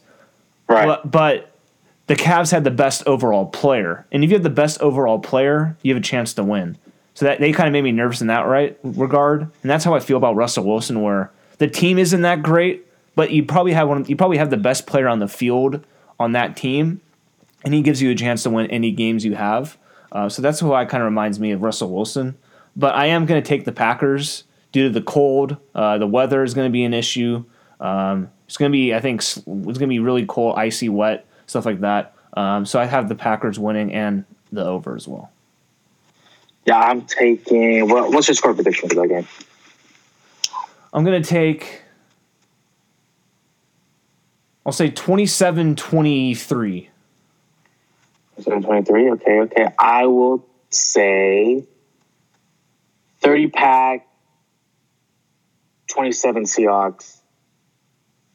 Right. 0.68 0.86
But, 0.86 1.10
but 1.10 1.52
the 2.06 2.16
Cavs 2.16 2.50
had 2.50 2.64
the 2.64 2.70
best 2.70 3.06
overall 3.06 3.46
player, 3.46 4.06
and 4.10 4.24
if 4.24 4.30
you 4.30 4.36
have 4.36 4.42
the 4.42 4.50
best 4.50 4.80
overall 4.80 5.18
player, 5.18 5.76
you 5.82 5.94
have 5.94 6.02
a 6.02 6.04
chance 6.04 6.34
to 6.34 6.44
win. 6.44 6.78
So 7.14 7.24
that 7.24 7.40
they 7.40 7.52
kind 7.52 7.66
of 7.66 7.72
made 7.72 7.82
me 7.82 7.92
nervous 7.92 8.20
in 8.20 8.26
that 8.26 8.46
right 8.46 8.78
regard, 8.82 9.42
and 9.42 9.70
that's 9.70 9.84
how 9.84 9.94
I 9.94 10.00
feel 10.00 10.16
about 10.16 10.36
Russell 10.36 10.64
Wilson, 10.64 11.02
where 11.02 11.30
the 11.58 11.66
team 11.66 11.98
isn't 11.98 12.20
that 12.22 12.42
great, 12.42 12.86
but 13.14 13.30
you 13.30 13.44
probably 13.44 13.72
have 13.72 13.88
one. 13.88 14.04
You 14.04 14.16
probably 14.16 14.38
have 14.38 14.50
the 14.50 14.56
best 14.56 14.86
player 14.86 15.08
on 15.08 15.18
the 15.18 15.28
field 15.28 15.84
on 16.20 16.32
that 16.32 16.56
team, 16.56 17.00
and 17.64 17.72
he 17.72 17.82
gives 17.82 18.02
you 18.02 18.10
a 18.10 18.14
chance 18.14 18.42
to 18.42 18.50
win 18.50 18.70
any 18.70 18.92
games 18.92 19.24
you 19.24 19.34
have. 19.34 19.78
Uh, 20.12 20.28
so 20.28 20.42
that's 20.42 20.62
why 20.62 20.82
it 20.82 20.88
kind 20.88 21.02
of 21.02 21.06
reminds 21.06 21.40
me 21.40 21.52
of 21.52 21.62
Russell 21.62 21.90
Wilson. 21.90 22.36
But 22.76 22.94
I 22.94 23.06
am 23.06 23.26
going 23.26 23.42
to 23.42 23.46
take 23.46 23.64
the 23.64 23.72
Packers 23.72 24.44
due 24.76 24.82
to 24.82 24.90
the 24.90 25.00
cold. 25.00 25.56
Uh, 25.74 25.96
the 25.96 26.06
weather 26.06 26.44
is 26.44 26.52
going 26.52 26.68
to 26.68 26.72
be 26.72 26.84
an 26.84 26.92
issue. 26.92 27.42
Um, 27.80 28.30
it's 28.44 28.58
going 28.58 28.70
to 28.70 28.76
be, 28.76 28.92
I 28.92 29.00
think, 29.00 29.22
it's 29.22 29.38
going 29.38 29.72
to 29.72 29.86
be 29.86 30.00
really 30.00 30.26
cold, 30.26 30.58
icy, 30.58 30.90
wet, 30.90 31.26
stuff 31.46 31.64
like 31.64 31.80
that. 31.80 32.14
Um, 32.36 32.66
so 32.66 32.78
I 32.78 32.84
have 32.84 33.08
the 33.08 33.14
Packers 33.14 33.58
winning 33.58 33.94
and 33.94 34.26
the 34.52 34.66
over 34.66 34.94
as 34.94 35.08
well. 35.08 35.32
Yeah, 36.66 36.78
I'm 36.78 37.06
taking. 37.06 37.88
What, 37.88 38.12
what's 38.12 38.28
your 38.28 38.34
score 38.34 38.52
prediction 38.52 38.90
for 38.90 38.96
that 38.96 39.08
game? 39.08 39.26
I'm 40.92 41.04
going 41.04 41.22
to 41.22 41.26
take, 41.26 41.80
I'll 44.66 44.72
say 44.72 44.90
27 44.90 45.74
23. 45.74 46.90
723. 48.40 49.10
Okay, 49.12 49.40
okay. 49.40 49.68
I 49.78 50.04
will 50.04 50.46
say 50.68 51.64
30 53.20 53.48
pack, 53.48 54.05
27 55.88 56.44
Seahawks. 56.44 57.20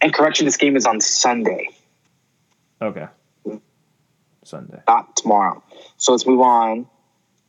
And 0.02 0.14
correction, 0.14 0.46
this 0.46 0.58
game 0.58 0.76
is 0.76 0.86
on 0.86 1.00
Sunday, 1.00 1.70
Okay. 2.82 3.08
Sunday. 4.44 4.80
not 4.88 5.16
tomorrow. 5.16 5.64
So 5.98 6.12
let's 6.14 6.26
move 6.26 6.42
on 6.42 6.88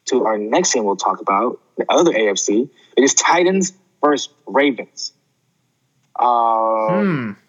to 0.06 0.26
our 0.26 0.36
next 0.36 0.74
game 0.74 0.84
we'll 0.84 0.96
talk 0.96 1.20
about, 1.20 1.58
the 1.78 1.86
other 1.88 2.12
AFC. 2.12 2.68
It 2.96 3.02
is 3.04 3.14
Titans 3.14 3.72
versus 4.04 4.32
Ravens. 4.46 5.12
Um, 6.20 7.36
Hmm. 7.36 7.41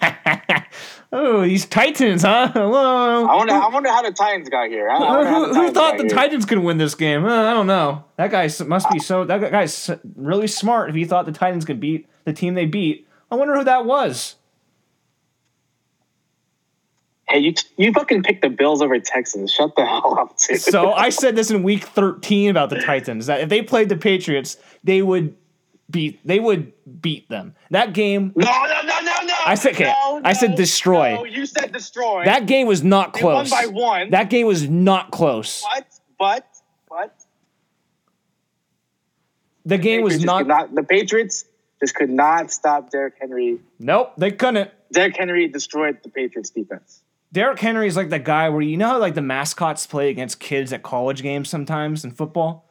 oh, 1.12 1.42
these 1.42 1.66
Titans, 1.66 2.22
huh? 2.22 2.50
Hello. 2.52 3.26
I 3.26 3.36
wonder. 3.36 3.52
I 3.52 3.68
wonder 3.68 3.88
how 3.90 4.02
the 4.02 4.12
Titans 4.12 4.48
got 4.48 4.68
here. 4.68 4.88
I, 4.88 4.96
I 4.96 5.00
wonder 5.00 5.26
how 5.26 5.44
who, 5.46 5.54
who 5.54 5.72
thought 5.72 5.96
the 5.96 6.04
here. 6.04 6.14
Titans 6.14 6.46
could 6.46 6.58
win 6.58 6.78
this 6.78 6.94
game? 6.94 7.24
Uh, 7.24 7.50
I 7.50 7.52
don't 7.52 7.66
know. 7.66 8.04
That 8.16 8.30
guy 8.30 8.48
must 8.66 8.90
be 8.90 8.98
so. 8.98 9.24
That 9.24 9.50
guy's 9.50 9.90
really 10.16 10.46
smart. 10.46 10.90
If 10.90 10.96
he 10.96 11.04
thought 11.04 11.26
the 11.26 11.32
Titans 11.32 11.64
could 11.64 11.80
beat 11.80 12.08
the 12.24 12.32
team 12.32 12.54
they 12.54 12.66
beat, 12.66 13.06
I 13.30 13.34
wonder 13.34 13.56
who 13.56 13.64
that 13.64 13.84
was. 13.84 14.36
Hey, 17.28 17.38
you 17.38 17.54
you 17.76 17.92
fucking 17.92 18.24
picked 18.24 18.42
the 18.42 18.50
Bills 18.50 18.82
over 18.82 18.98
Texans. 18.98 19.52
Shut 19.52 19.76
the 19.76 19.86
hell 19.86 20.18
up, 20.18 20.36
dude. 20.38 20.60
So 20.60 20.92
I 20.92 21.10
said 21.10 21.36
this 21.36 21.50
in 21.50 21.62
Week 21.62 21.84
13 21.84 22.50
about 22.50 22.70
the 22.70 22.80
Titans 22.80 23.26
that 23.26 23.40
if 23.40 23.48
they 23.48 23.62
played 23.62 23.88
the 23.88 23.96
Patriots, 23.96 24.56
they 24.82 25.00
would 25.02 25.36
beat. 25.88 26.20
They 26.26 26.40
would 26.40 26.72
beat 27.00 27.28
them. 27.28 27.54
That 27.70 27.92
game. 27.92 28.32
no, 28.34 28.46
no, 28.46 28.82
no, 28.82 29.00
no. 29.00 29.09
I 29.46 29.54
said- 29.54 29.74
okay, 29.74 29.84
no, 29.84 30.20
I 30.24 30.32
said 30.32 30.54
destroy. 30.56 31.14
No, 31.14 31.24
you 31.24 31.46
said 31.46 31.72
destroy. 31.72 32.24
That 32.24 32.46
game 32.46 32.66
was 32.66 32.82
not 32.82 33.14
They 33.14 33.22
won 33.22 33.46
close. 33.46 33.50
by 33.50 33.66
one. 33.66 34.10
That 34.10 34.30
game 34.30 34.46
was 34.46 34.68
not 34.68 35.10
close. 35.10 35.64
but 35.72 35.86
but 36.18 36.46
but 36.88 37.14
The 39.64 39.78
game 39.78 40.02
was 40.02 40.14
Patriots 40.14 40.24
not. 40.26 40.46
not. 40.46 40.74
The 40.74 40.82
Patriots 40.82 41.44
just 41.80 41.94
could 41.94 42.10
not 42.10 42.50
stop 42.50 42.90
Derrick 42.90 43.14
Henry. 43.20 43.58
Nope, 43.78 44.12
they 44.16 44.30
couldn't. 44.30 44.70
Derrick 44.92 45.16
Henry 45.16 45.48
destroyed 45.48 45.98
the 46.02 46.08
Patriots 46.10 46.50
defense. 46.50 47.00
Derrick 47.32 47.60
Henry 47.60 47.86
is 47.86 47.96
like 47.96 48.08
the 48.10 48.18
guy 48.18 48.48
where 48.48 48.60
you 48.62 48.76
know 48.76 48.88
how 48.88 48.98
like 48.98 49.14
the 49.14 49.22
mascots 49.22 49.86
play 49.86 50.10
against 50.10 50.40
kids 50.40 50.72
at 50.72 50.82
college 50.82 51.22
games 51.22 51.48
sometimes 51.48 52.04
in 52.04 52.10
football. 52.10 52.66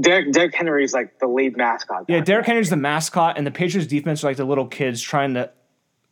Derrick 0.00 0.32
Derrick 0.32 0.54
Henry 0.54 0.84
is 0.84 0.92
like 0.92 1.20
the 1.20 1.28
lead 1.28 1.56
mascot. 1.56 2.06
Yeah, 2.08 2.20
Derrick 2.20 2.46
Henry's 2.46 2.70
the 2.70 2.76
mascot, 2.76 3.38
and 3.38 3.46
the 3.46 3.50
Patriots 3.52 3.88
defense 3.88 4.24
are 4.24 4.28
like 4.28 4.36
the 4.38 4.44
little 4.44 4.66
kids 4.66 5.00
trying 5.00 5.34
to, 5.34 5.50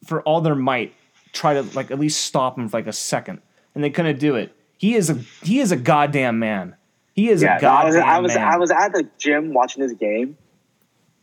for 0.05 0.23
all 0.23 0.41
their 0.41 0.55
might, 0.55 0.95
try 1.33 1.55
to 1.55 1.63
like 1.75 1.91
at 1.91 1.99
least 1.99 2.25
stop 2.25 2.59
him 2.59 2.69
for 2.69 2.79
like 2.79 2.87
a 2.87 2.93
second, 2.93 3.41
and 3.75 3.85
they 3.85 3.91
couldn't 3.91 4.19
do 4.19 4.37
it. 4.37 4.55
He 4.79 4.95
is 4.95 5.11
a 5.11 5.15
he 5.43 5.61
is 5.61 5.73
a 5.73 5.77
goddamn 5.77 6.39
man. 6.39 6.77
He 7.15 7.29
is 7.29 7.43
Yeah, 7.43 7.59
a 7.59 7.63
no, 7.63 7.69
I 7.69 7.85
was 7.85 7.95
goddamn 7.95 8.09
I 8.09 8.21
was 8.21 8.35
man. 8.35 8.49
I 8.49 8.57
was 8.57 8.71
at 8.71 8.93
the 8.93 9.09
gym 9.19 9.53
watching 9.53 9.83
this 9.83 9.93
game, 9.93 10.37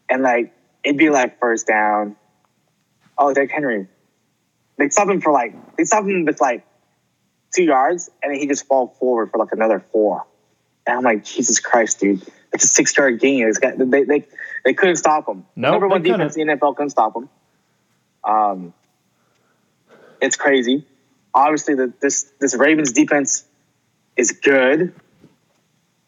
and 0.09 0.21
like 0.21 0.53
it'd 0.83 0.97
be 0.97 1.09
like 1.09 1.39
first 1.39 1.67
down. 1.67 2.15
Oh, 3.17 3.33
Derrick 3.33 3.51
Henry. 3.51 3.87
They 4.77 4.89
stop 4.89 5.09
him 5.09 5.21
for 5.21 5.31
like 5.31 5.55
they 5.75 5.85
stop 5.85 6.05
him 6.05 6.25
with 6.25 6.39
like 6.39 6.65
two 7.55 7.63
yards, 7.63 8.09
and 8.21 8.31
then 8.31 8.39
he 8.39 8.47
just 8.47 8.67
fall 8.67 8.95
forward 8.99 9.31
for 9.31 9.39
like 9.39 9.51
another 9.51 9.79
four. 9.91 10.25
And 10.85 10.97
I'm 10.97 11.03
like, 11.03 11.25
Jesus 11.25 11.59
Christ, 11.59 11.99
dude! 11.99 12.21
It's 12.53 12.63
a 12.63 12.67
six 12.67 12.95
yard 12.95 13.19
gain. 13.19 13.47
It's 13.47 13.57
got, 13.57 13.77
they 13.77 14.03
they 14.03 14.25
they 14.63 14.73
couldn't 14.73 14.97
stop 14.97 15.27
him. 15.27 15.45
Nope, 15.55 15.71
number 15.71 15.87
one 15.87 16.03
defense 16.03 16.37
in 16.37 16.47
the 16.47 16.53
NFL 16.53 16.75
couldn't 16.75 16.91
stop 16.91 17.15
him. 17.15 17.27
Um, 18.27 18.73
it's 20.21 20.35
crazy. 20.35 20.85
Obviously, 21.33 21.75
the, 21.75 21.93
this 22.01 22.31
this 22.39 22.55
Ravens 22.55 22.91
defense 22.91 23.45
is 24.15 24.31
good. 24.31 24.93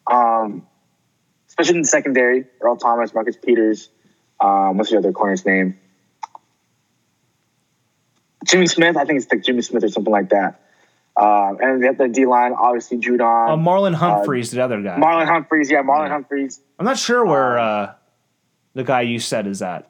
Um, 0.06 0.66
especially 1.48 1.76
in 1.76 1.82
the 1.82 1.88
secondary, 1.88 2.44
Earl 2.60 2.76
Thomas, 2.76 3.14
Marcus 3.14 3.36
Peters. 3.36 3.88
Um, 4.40 4.76
what's 4.78 4.90
the 4.90 4.98
other 4.98 5.12
corner's 5.12 5.44
name? 5.46 5.78
Jimmy 8.46 8.66
Smith. 8.66 8.96
I 8.96 9.04
think 9.04 9.20
it's 9.22 9.30
like 9.32 9.42
Jimmy 9.44 9.62
Smith 9.62 9.84
or 9.84 9.88
something 9.88 10.12
like 10.12 10.30
that. 10.30 10.60
Um, 11.16 11.58
and 11.60 11.84
have 11.84 11.98
the 11.98 12.08
D 12.08 12.24
line, 12.24 12.52
obviously 12.58 12.98
Judon, 12.98 13.50
Uh, 13.50 13.56
Marlon 13.56 13.94
Humphreys, 13.94 14.50
the 14.50 14.62
other 14.62 14.80
guy. 14.80 14.96
Marlon 14.98 15.26
Humphreys. 15.26 15.70
Yeah, 15.70 15.82
Marlon 15.82 16.06
Yeah. 16.06 16.12
Humphreys. 16.12 16.60
I'm 16.78 16.86
not 16.86 16.98
sure 16.98 17.24
where 17.24 17.58
Um, 17.58 17.66
uh, 17.88 17.92
the 18.74 18.84
guy 18.84 19.02
you 19.02 19.18
said 19.18 19.46
is 19.46 19.60
at. 19.60 19.89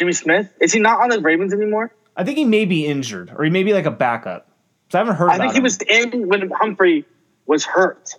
Jimmy 0.00 0.14
Smith. 0.14 0.50
Is 0.58 0.72
he 0.72 0.80
not 0.80 1.02
on 1.02 1.10
the 1.10 1.20
Ravens 1.20 1.52
anymore? 1.52 1.92
I 2.16 2.24
think 2.24 2.38
he 2.38 2.46
may 2.46 2.64
be 2.64 2.86
injured, 2.86 3.30
or 3.36 3.44
he 3.44 3.50
may 3.50 3.64
be 3.64 3.74
like 3.74 3.84
a 3.84 3.90
backup. 3.90 4.48
So 4.88 4.98
I 4.98 5.02
haven't 5.02 5.16
heard. 5.16 5.28
I 5.28 5.36
think 5.36 5.52
he 5.52 5.58
him. 5.58 5.64
was 5.64 5.78
in 5.78 6.26
when 6.26 6.50
Humphrey 6.50 7.04
was 7.44 7.66
hurt. 7.66 8.14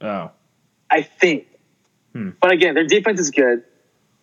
Oh, 0.00 0.32
I 0.90 1.02
think. 1.02 1.46
Hmm. 2.12 2.30
But 2.40 2.50
again, 2.50 2.74
their 2.74 2.86
defense 2.86 3.20
is 3.20 3.30
good. 3.30 3.62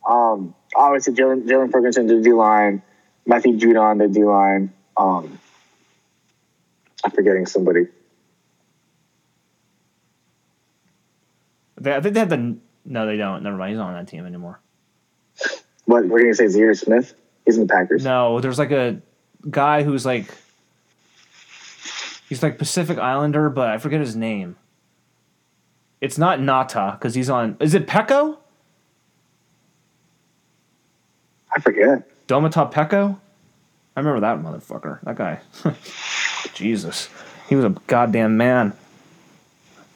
Um, 0.05 0.53
obviously, 0.75 1.13
Jaylon 1.13 1.47
Jaylon 1.47 1.71
Ferguson, 1.71 2.07
the 2.07 2.19
D 2.19 2.33
line, 2.33 2.81
Matthew 3.25 3.57
Judon, 3.57 3.99
the 3.99 4.09
D 4.09 4.25
line. 4.25 4.73
Um, 4.97 5.39
I'm 7.05 7.11
forgetting 7.11 7.45
somebody. 7.45 7.87
they, 11.79 11.95
I 11.95 12.01
think 12.01 12.15
they 12.15 12.19
have 12.19 12.29
the. 12.29 12.57
No, 12.83 13.05
they 13.05 13.15
don't. 13.15 13.43
Never 13.43 13.55
mind. 13.55 13.69
He's 13.69 13.77
not 13.77 13.87
on 13.87 13.93
that 13.93 14.09
team 14.09 14.25
anymore. 14.25 14.59
What 15.85 16.07
we're 16.07 16.21
gonna 16.21 16.33
say, 16.33 16.47
Zaire 16.47 16.73
Smith. 16.73 17.13
He's 17.45 17.57
in 17.57 17.67
the 17.67 17.73
Packers. 17.73 18.03
No, 18.03 18.39
there's 18.39 18.59
like 18.59 18.71
a 18.71 19.01
guy 19.49 19.83
who's 19.83 20.05
like 20.05 20.25
he's 22.29 22.43
like 22.43 22.57
Pacific 22.57 22.97
Islander, 22.97 23.49
but 23.49 23.69
I 23.69 23.77
forget 23.77 23.99
his 23.99 24.15
name. 24.15 24.55
It's 25.99 26.17
not 26.17 26.39
Ngata 26.39 26.93
because 26.93 27.13
he's 27.15 27.29
on. 27.29 27.57
Is 27.59 27.73
it 27.73 27.87
Peko? 27.87 28.37
I 31.55 31.59
forget. 31.59 32.07
Domata 32.27 32.71
Peko? 32.71 33.19
I 33.95 33.99
remember 33.99 34.21
that 34.21 34.39
motherfucker. 34.39 35.01
That 35.03 35.15
guy. 35.15 35.41
Jesus, 36.53 37.09
he 37.49 37.55
was 37.55 37.65
a 37.65 37.75
goddamn 37.87 38.37
man. 38.37 38.73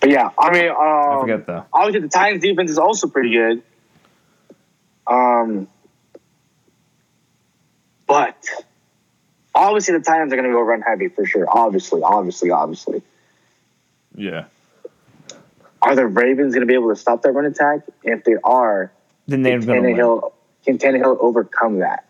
But 0.01 0.09
yeah, 0.09 0.29
I 0.37 0.51
mean, 0.51 0.69
um, 0.69 0.75
I 0.77 1.17
forget 1.21 1.47
though. 1.47 1.65
obviously 1.73 2.01
the 2.01 2.09
Titans 2.09 2.43
defense 2.43 2.69
is 2.69 2.77
also 2.77 3.07
pretty 3.07 3.31
good. 3.31 3.63
Um, 5.07 5.67
but 8.07 8.37
obviously 9.53 9.97
the 9.97 10.03
Titans 10.03 10.31
are 10.33 10.35
going 10.35 10.47
to 10.47 10.53
go 10.53 10.61
run 10.61 10.81
heavy 10.81 11.07
for 11.07 11.25
sure. 11.25 11.45
Obviously, 11.49 12.01
obviously, 12.01 12.51
obviously. 12.51 13.01
Yeah. 14.15 14.45
Are 15.81 15.95
the 15.95 16.07
Ravens 16.07 16.53
going 16.53 16.65
to 16.65 16.71
be 16.71 16.73
able 16.73 16.89
to 16.89 16.95
stop 16.95 17.21
that 17.23 17.31
run 17.31 17.45
attack? 17.45 17.81
If 18.03 18.23
they 18.23 18.35
are, 18.43 18.91
Then 19.27 19.43
they're 19.43 19.59
gonna 19.59 19.81
win. 19.81 19.95
Tannehill, 19.95 20.31
can 20.65 20.77
Tannehill 20.77 21.17
overcome 21.19 21.79
that? 21.79 22.05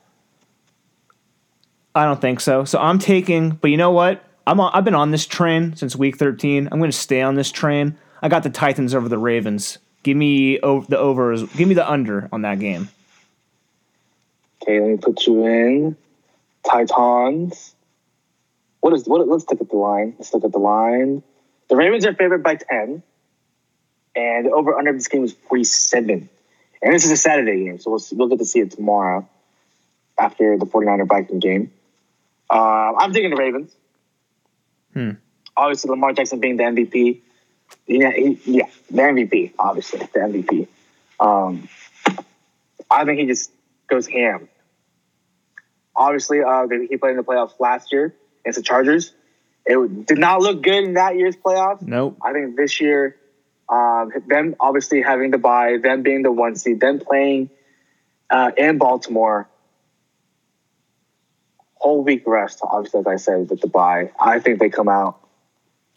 I 1.94 2.06
don't 2.06 2.20
think 2.22 2.40
so. 2.40 2.66
So 2.66 2.80
I'm 2.80 3.00
taking, 3.00 3.52
but 3.52 3.72
you 3.72 3.78
know 3.78 3.92
what? 3.92 4.24
I'm 4.48 4.60
on, 4.60 4.72
I've 4.74 4.86
been 4.86 4.96
on 4.96 5.12
this 5.12 5.26
train 5.26 5.76
since 5.76 5.96
week 5.96 6.18
13. 6.18 6.70
I'm 6.72 6.80
going 6.80 6.92
to 6.92 6.98
stay 6.98 7.22
on 7.22 7.36
this 7.36 7.52
train. 7.52 7.98
I 8.22 8.30
got 8.30 8.44
the 8.44 8.50
Titans 8.50 8.94
over 8.94 9.10
the 9.10 9.18
Ravens. 9.18 9.78
Give 10.04 10.16
me 10.16 10.60
o- 10.62 10.82
the 10.82 10.98
overs. 11.00 11.44
Give 11.54 11.68
me 11.68 11.74
the 11.74 11.90
under 11.90 12.30
on 12.32 12.44
that 12.44 12.60
game. 12.60 12.90
Okay, 14.66 14.80
let 14.80 14.90
me 14.90 14.98
put 14.98 15.28
you 15.28 15.46
in. 15.46 15.96
Titans. 16.68 17.76
What 18.80 18.94
is 18.94 19.08
what? 19.08 19.28
Let's 19.28 19.46
look 19.48 19.62
at 19.62 19.70
the 19.70 19.76
line. 19.76 20.16
Let's 20.18 20.34
look 20.34 20.44
at 20.44 20.52
the 20.52 20.58
line. 20.58 21.22
The 21.70 21.76
Ravens 21.76 22.04
are 22.08 22.16
favored 22.16 22.42
by 22.42 22.56
ten, 22.56 23.04
and 24.16 24.46
the 24.48 24.50
over 24.50 24.76
under 24.76 24.92
this 24.92 25.08
game 25.08 25.24
is 25.24 25.34
forty 25.34 25.66
seven. 25.66 26.30
And 26.82 26.94
this 26.94 27.06
is 27.06 27.12
a 27.12 27.18
Saturday 27.18 27.66
game, 27.66 27.80
so 27.80 27.92
we'll 27.92 28.00
see, 28.00 28.16
we'll 28.16 28.28
get 28.28 28.40
to 28.40 28.46
see 28.46 28.60
it 28.60 28.72
tomorrow 28.72 29.28
after 30.20 30.58
the 30.58 30.66
49er 30.66 31.08
Viking 31.08 31.40
game. 31.40 31.72
Uh, 32.50 32.94
I'm 32.98 33.12
taking 33.12 33.32
the 33.32 33.38
Ravens. 33.38 33.76
Hmm. 34.94 35.12
Obviously, 35.58 35.90
Lamar 35.90 36.14
Jackson 36.14 36.40
being 36.40 36.58
the 36.58 36.64
MVP. 36.64 37.22
Yeah, 37.88 38.12
he, 38.12 38.40
yeah, 38.46 38.68
the 38.92 39.02
MVP. 39.02 39.54
Obviously, 39.58 40.00
the 40.00 40.20
MVP. 40.20 40.68
Um, 41.20 41.68
I 42.92 43.06
think 43.06 43.20
he 43.20 43.26
just 43.26 43.52
goes 43.88 44.06
ham. 44.08 44.48
Obviously, 45.96 46.42
uh, 46.42 46.66
they- 46.68 46.88
he 46.88 46.98
played 46.98 47.12
in 47.12 47.18
the 47.18 47.24
playoffs 47.24 47.60
last 47.60 47.92
year 47.92 48.14
against 48.42 48.58
the 48.58 48.64
Chargers, 48.64 49.14
It 49.68 50.06
did 50.06 50.20
not 50.20 50.42
look 50.42 50.62
good 50.62 50.84
in 50.84 50.94
that 50.94 51.16
year's 51.16 51.36
playoffs. 51.36 51.82
Nope. 51.82 52.18
I 52.22 52.34
think 52.34 52.56
this 52.56 52.80
year, 52.80 53.16
um, 53.68 54.12
them 54.28 54.56
obviously 54.60 55.02
having 55.02 55.32
the 55.32 55.40
bye, 55.40 55.78
them 55.82 56.04
being 56.04 56.22
the 56.22 56.32
one 56.32 56.56
seed, 56.56 56.80
them 56.80 57.00
playing 57.00 57.50
uh, 58.30 58.52
in 58.58 58.78
Baltimore, 58.78 59.48
whole 61.76 62.04
week 62.04 62.24
rest. 62.28 62.60
Obviously, 62.64 63.00
as 63.00 63.08
I 63.08 63.16
said, 63.16 63.50
with 63.50 63.62
the 63.62 63.68
bye, 63.68 64.12
I 64.20 64.40
think 64.40 64.60
they 64.60 64.70
come 64.70 64.88
out 64.88 65.20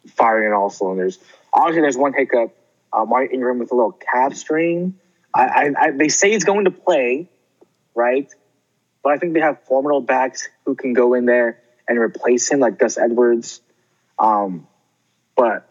firing 0.07 0.53
on 0.53 0.55
all 0.55 0.71
cylinders. 0.71 1.19
Obviously, 1.53 1.83
there's 1.83 1.97
one 1.97 2.15
hiccup. 2.15 2.55
Uh, 2.91 3.05
Mark 3.05 3.31
Ingram 3.33 3.59
with 3.59 3.71
a 3.71 3.75
little 3.75 3.93
calf 3.93 4.35
strain. 4.35 4.99
I, 5.35 5.45
I, 5.45 5.73
I, 5.79 5.91
they 5.91 6.09
say 6.09 6.31
he's 6.33 6.45
going 6.45 6.65
to 6.65 6.71
play, 6.71 7.29
right? 7.95 8.33
But 9.09 9.15
I 9.15 9.19
think 9.21 9.33
they 9.33 9.41
have 9.41 9.63
formidable 9.63 10.03
backs 10.03 10.51
who 10.67 10.75
can 10.75 10.93
go 10.93 11.15
in 11.15 11.25
there 11.25 11.63
and 11.89 11.99
replace 11.99 12.51
him, 12.51 12.61
like 12.61 12.79
Gus 12.79 12.99
Edwards. 12.99 13.63
Um, 14.19 14.69
but 15.35 15.67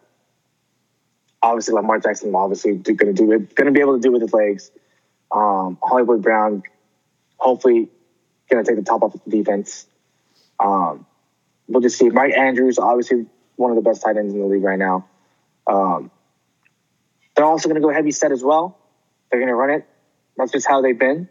obviously, 1.40 1.76
Lamar 1.76 2.00
Jackson 2.00 2.34
obviously 2.34 2.78
going 2.78 2.98
to 2.98 3.14
do 3.14 3.32
it, 3.34 3.54
going 3.54 3.68
to 3.68 3.72
be 3.72 3.80
able 3.80 3.96
to 3.96 4.02
do 4.02 4.10
it 4.10 4.14
with 4.14 4.22
his 4.24 4.34
legs. 4.34 4.72
Um, 5.32 5.78
Hollywood 5.84 6.24
Brown, 6.24 6.64
hopefully, 7.38 7.90
going 8.50 8.66
to 8.66 8.68
take 8.68 8.76
the 8.76 8.84
top 8.84 9.04
off 9.04 9.14
of 9.14 9.22
the 9.24 9.30
defense. 9.30 9.86
Um, 10.60 11.06
we'll 11.68 11.84
just 11.84 12.00
see. 12.00 12.10
Mike 12.10 12.34
Andrews, 12.36 12.80
obviously 12.80 13.28
one 13.56 13.70
of 13.70 13.76
the 13.76 13.88
best 13.88 14.02
tight 14.02 14.18
ends 14.18 14.34
in 14.34 14.40
the 14.40 14.48
league 14.48 14.64
right 14.64 14.80
now. 14.80 15.06
Um, 15.68 16.10
they're 17.36 17.46
also 17.46 17.70
going 17.70 17.80
to 17.80 17.88
go 17.88 17.94
heavy 17.94 18.10
set 18.10 18.32
as 18.32 18.44
well. 18.44 18.80
They're 19.30 19.40
going 19.40 19.50
to 19.50 19.56
run 19.56 19.70
it. 19.70 19.86
That's 20.38 20.52
just 20.52 20.68
how 20.68 20.82
they've 20.82 20.98
been, 20.98 21.30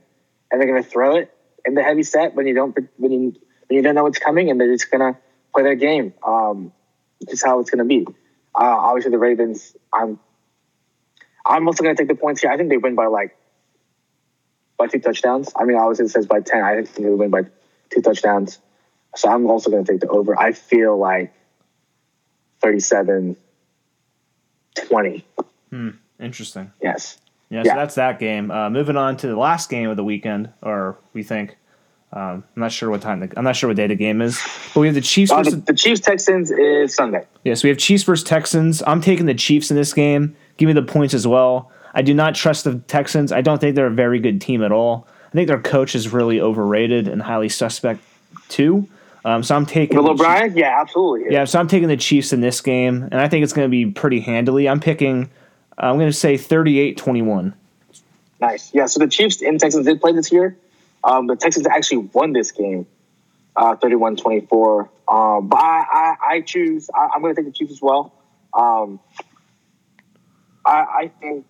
and 0.53 0.61
they're 0.61 0.69
going 0.69 0.81
to 0.81 0.89
throw 0.89 1.17
it 1.17 1.33
in 1.67 1.75
the 1.75 1.83
heavy 1.83 2.03
set 2.03 2.35
when 2.35 2.47
you 2.47 2.55
don't 2.55 2.77
when 2.97 3.13
you 3.13 3.35
when 3.67 3.77
you 3.77 3.83
don't 3.83 3.95
know 3.95 4.05
what's 4.05 4.19
coming, 4.19 4.51
and 4.51 4.61
they're 4.61 4.73
just 4.73 4.91
going 4.91 5.15
to 5.15 5.19
play 5.53 5.65
their 5.65 5.75
game. 5.75 6.15
Um, 6.27 6.73
just 7.29 7.45
how 7.45 7.61
it's 7.61 7.71
going 7.71 7.79
to 7.79 7.85
be. 7.85 8.07
Uh, 8.55 8.65
obviously, 8.65 9.11
the 9.11 9.19
Ravens. 9.19 9.77
I'm 9.93 10.19
I'm 11.45 11.67
also 11.67 11.83
going 11.83 11.95
to 11.95 12.01
take 12.01 12.09
the 12.09 12.21
points 12.21 12.41
here. 12.41 12.51
I 12.51 12.57
think 12.57 12.71
they 12.71 12.77
win 12.77 12.95
by 12.95 13.07
like 13.07 13.37
by 14.77 14.87
two 14.87 15.01
touchdowns. 15.01 15.53
I 15.57 15.65
mean, 15.65 15.77
obviously 15.77 16.07
it 16.07 16.11
says 16.11 16.27
by 16.27 16.41
ten. 16.41 16.63
I 16.63 16.83
think 16.83 17.07
they 17.07 17.11
win 17.11 17.31
by 17.31 17.43
two 17.91 18.01
touchdowns. 18.01 18.59
So 19.17 19.31
I'm 19.31 19.47
also 19.47 19.71
going 19.71 19.85
to 19.85 19.93
take 19.93 20.01
the 20.01 20.09
over. 20.09 20.39
I 20.39 20.53
feel 20.53 20.97
like 20.97 21.33
37 22.61 23.37
20. 24.75 25.27
Hmm. 25.71 25.91
Interesting. 26.21 26.73
Yes. 26.83 27.19
Yeah, 27.51 27.63
Yeah. 27.65 27.73
so 27.73 27.77
that's 27.79 27.95
that 27.97 28.19
game. 28.19 28.51
Uh, 28.51 28.71
moving 28.71 28.97
on 28.97 29.17
to 29.19 29.27
the 29.29 29.37
last 29.37 29.71
game 29.71 29.89
of 29.89 29.97
the 29.97 30.05
weekend, 30.05 30.51
or 30.63 30.97
we 31.13 31.23
think. 31.23 31.57
Um, 32.13 32.45
I'm 32.55 32.63
not 32.63 32.73
sure 32.73 32.89
what 32.89 33.03
time. 33.03 33.21
The, 33.21 33.33
I'm 33.37 33.45
not 33.45 33.57
sure 33.57 33.69
what 33.69 33.77
day 33.77 33.89
the 33.89 33.95
game 33.97 34.23
is, 34.23 34.41
but 34.73 34.81
we 34.81 34.87
have 34.87 34.95
the 34.95 35.01
Chiefs. 35.01 35.31
Uh, 35.33 35.39
the, 35.39 35.51
versus, 35.51 35.65
the 35.65 35.75
Chiefs 35.75 36.01
Texans 36.01 36.51
is 36.51 36.95
Sunday. 36.95 37.27
yes, 37.45 37.63
we 37.63 37.69
have 37.69 37.79
Chiefs 37.79 38.05
versus 38.05 38.25
Texans. 38.25 38.83
I'm 38.87 39.01
taking 39.01 39.27
the 39.27 39.35
Chiefs 39.35 39.71
in 39.71 39.77
this 39.77 39.93
game. 39.93 40.35
Give 40.57 40.67
me 40.69 40.73
the 40.73 40.83
points 40.83 41.15
as 41.15 41.27
well. 41.27 41.71
I 41.95 42.03
do 42.03 42.15
not 42.15 42.35
trust 42.35 42.65
the 42.65 42.79
Texans. 42.87 43.33
I 43.33 43.41
don't 43.41 43.61
think 43.61 43.75
they're 43.75 43.87
a 43.89 43.91
very 43.91 44.19
good 44.21 44.41
team 44.41 44.63
at 44.63 44.71
all. 44.73 45.07
I 45.29 45.33
think 45.33 45.49
their 45.49 45.61
coach 45.61 45.95
is 45.95 46.13
really 46.13 46.41
overrated 46.41 47.09
and 47.09 47.21
highly 47.21 47.49
suspect 47.49 48.01
too. 48.49 48.89
Um, 49.25 49.43
so 49.43 49.57
I'm 49.57 49.67
taking 49.67 49.97
Bill 49.97 50.11
O'Brien? 50.11 50.57
Yeah, 50.57 50.81
absolutely. 50.81 51.33
Yeah, 51.33 51.45
so 51.45 51.59
I'm 51.59 51.67
taking 51.67 51.89
the 51.89 51.97
Chiefs 51.97 52.33
in 52.33 52.41
this 52.41 52.61
game, 52.61 53.03
and 53.11 53.21
I 53.21 53.29
think 53.29 53.43
it's 53.43 53.53
going 53.53 53.67
to 53.67 53.71
be 53.71 53.91
pretty 53.91 54.21
handily. 54.21 54.69
I'm 54.69 54.81
picking. 54.81 55.29
I'm 55.79 55.97
going 55.97 56.09
to 56.09 56.13
say 56.13 56.35
38-21. 56.35 57.55
Nice. 58.41 58.73
Yeah, 58.75 58.87
so 58.87 59.01
the 59.01 59.09
Chiefs 59.09 59.43
and 59.43 59.59
Texans 59.59 59.87
did 59.87 60.01
play 60.01 60.13
this 60.13 60.33
year. 60.33 60.57
Um, 61.05 61.27
the 61.27 61.37
Texans 61.37 61.67
actually 61.67 62.09
won 62.13 62.33
this 62.33 62.51
game, 62.51 62.87
uh, 63.55 63.77
31-24. 63.77 64.89
Um, 65.09 65.49
but 65.49 65.59
I, 65.59 65.85
I, 65.93 66.17
I 66.31 66.41
choose, 66.41 66.91
I, 66.95 67.09
I'm 67.15 67.23
going 67.23 67.35
to 67.35 67.41
take 67.43 67.53
the 67.53 67.57
Chiefs 67.57 67.73
as 67.73 67.83
well. 67.83 68.13
Um, 68.53 69.01
I, 70.65 70.73
I 70.81 71.13
think 71.21 71.47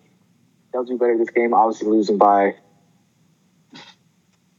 they'll 0.71 0.83
do 0.83 0.97
better 0.97 1.17
this 1.17 1.29
game. 1.29 1.53
Obviously 1.53 1.87
losing 1.87 2.17
by 2.17 2.55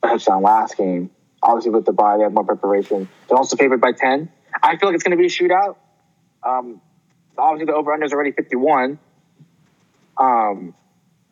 a 0.03 0.09
touchdown 0.09 0.43
last 0.43 0.77
game. 0.77 1.11
Obviously 1.43 1.71
with 1.71 1.85
the 1.85 1.93
bye, 1.93 2.17
they 2.17 2.25
have 2.25 2.33
more 2.33 2.45
preparation. 2.45 3.09
They're 3.29 3.39
also 3.39 3.57
favored 3.57 3.81
by 3.81 3.93
10. 3.93 4.31
I 4.63 4.77
feel 4.77 4.89
like 4.89 4.95
it's 4.95 5.05
going 5.05 5.17
to 5.17 5.21
be 5.21 5.27
a 5.27 5.29
shootout. 5.29 5.77
Um, 6.43 6.81
obviously 7.37 7.67
the 7.67 7.75
over-under 7.75 8.05
is 8.05 8.13
already 8.13 8.33
51. 8.33 8.99
Um, 10.19 10.75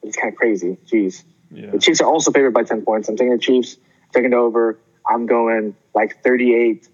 it's 0.02 0.16
kind 0.16 0.32
of 0.32 0.38
crazy. 0.38 0.76
Jeez. 0.86 1.24
Yeah. 1.50 1.70
The 1.70 1.78
Chiefs 1.78 2.00
are 2.00 2.06
also 2.08 2.30
favored 2.30 2.52
by 2.54 2.62
10 2.64 2.82
points. 2.84 3.08
I'm 3.08 3.16
taking 3.16 3.32
the 3.32 3.38
Chiefs, 3.38 3.76
taking 4.12 4.32
it 4.32 4.36
over. 4.36 4.78
I'm 5.08 5.26
going 5.26 5.74
like 5.94 6.22
38, 6.22 6.88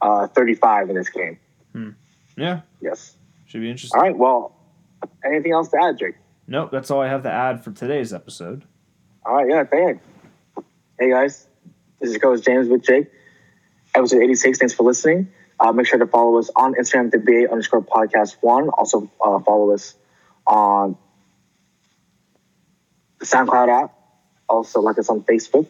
uh, 0.00 0.28
35 0.28 0.90
in 0.90 0.96
this 0.96 1.08
game. 1.08 1.38
Yeah, 2.36 2.60
Yes. 2.80 3.16
should 3.46 3.60
be 3.62 3.70
interesting. 3.70 3.98
All 4.00 4.06
right. 4.06 4.16
Well, 4.16 4.54
anything 5.24 5.52
else 5.52 5.68
to 5.70 5.78
add, 5.82 5.98
Jake? 5.98 6.14
Nope, 6.46 6.70
that's 6.70 6.88
all 6.90 7.00
I 7.00 7.08
have 7.08 7.24
to 7.24 7.30
add 7.30 7.64
for 7.64 7.72
today's 7.72 8.12
episode. 8.12 8.64
All 9.26 9.34
right. 9.34 9.48
Yeah. 9.48 9.64
Thanks. 9.64 10.04
Hey, 11.00 11.10
guys. 11.10 11.46
This 12.00 12.10
is 12.10 12.12
your 12.14 12.20
coach 12.20 12.44
James 12.44 12.68
with 12.68 12.84
Jake. 12.84 13.10
Episode 13.94 14.22
86. 14.22 14.58
Thanks 14.58 14.72
for 14.74 14.84
listening. 14.84 15.32
Uh, 15.58 15.72
make 15.72 15.86
sure 15.86 15.98
to 15.98 16.06
follow 16.06 16.38
us 16.38 16.48
on 16.54 16.74
Instagram, 16.74 17.10
the 17.10 17.18
BA 17.18 17.50
underscore 17.50 17.82
podcast 17.82 18.36
one. 18.40 18.68
Also, 18.68 19.10
uh, 19.20 19.40
follow 19.40 19.72
us 19.72 19.94
on 20.48 20.96
the 23.18 23.26
SoundCloud 23.26 23.84
app. 23.84 23.94
Also, 24.48 24.80
like 24.80 24.98
us 24.98 25.08
on 25.10 25.22
Facebook. 25.22 25.68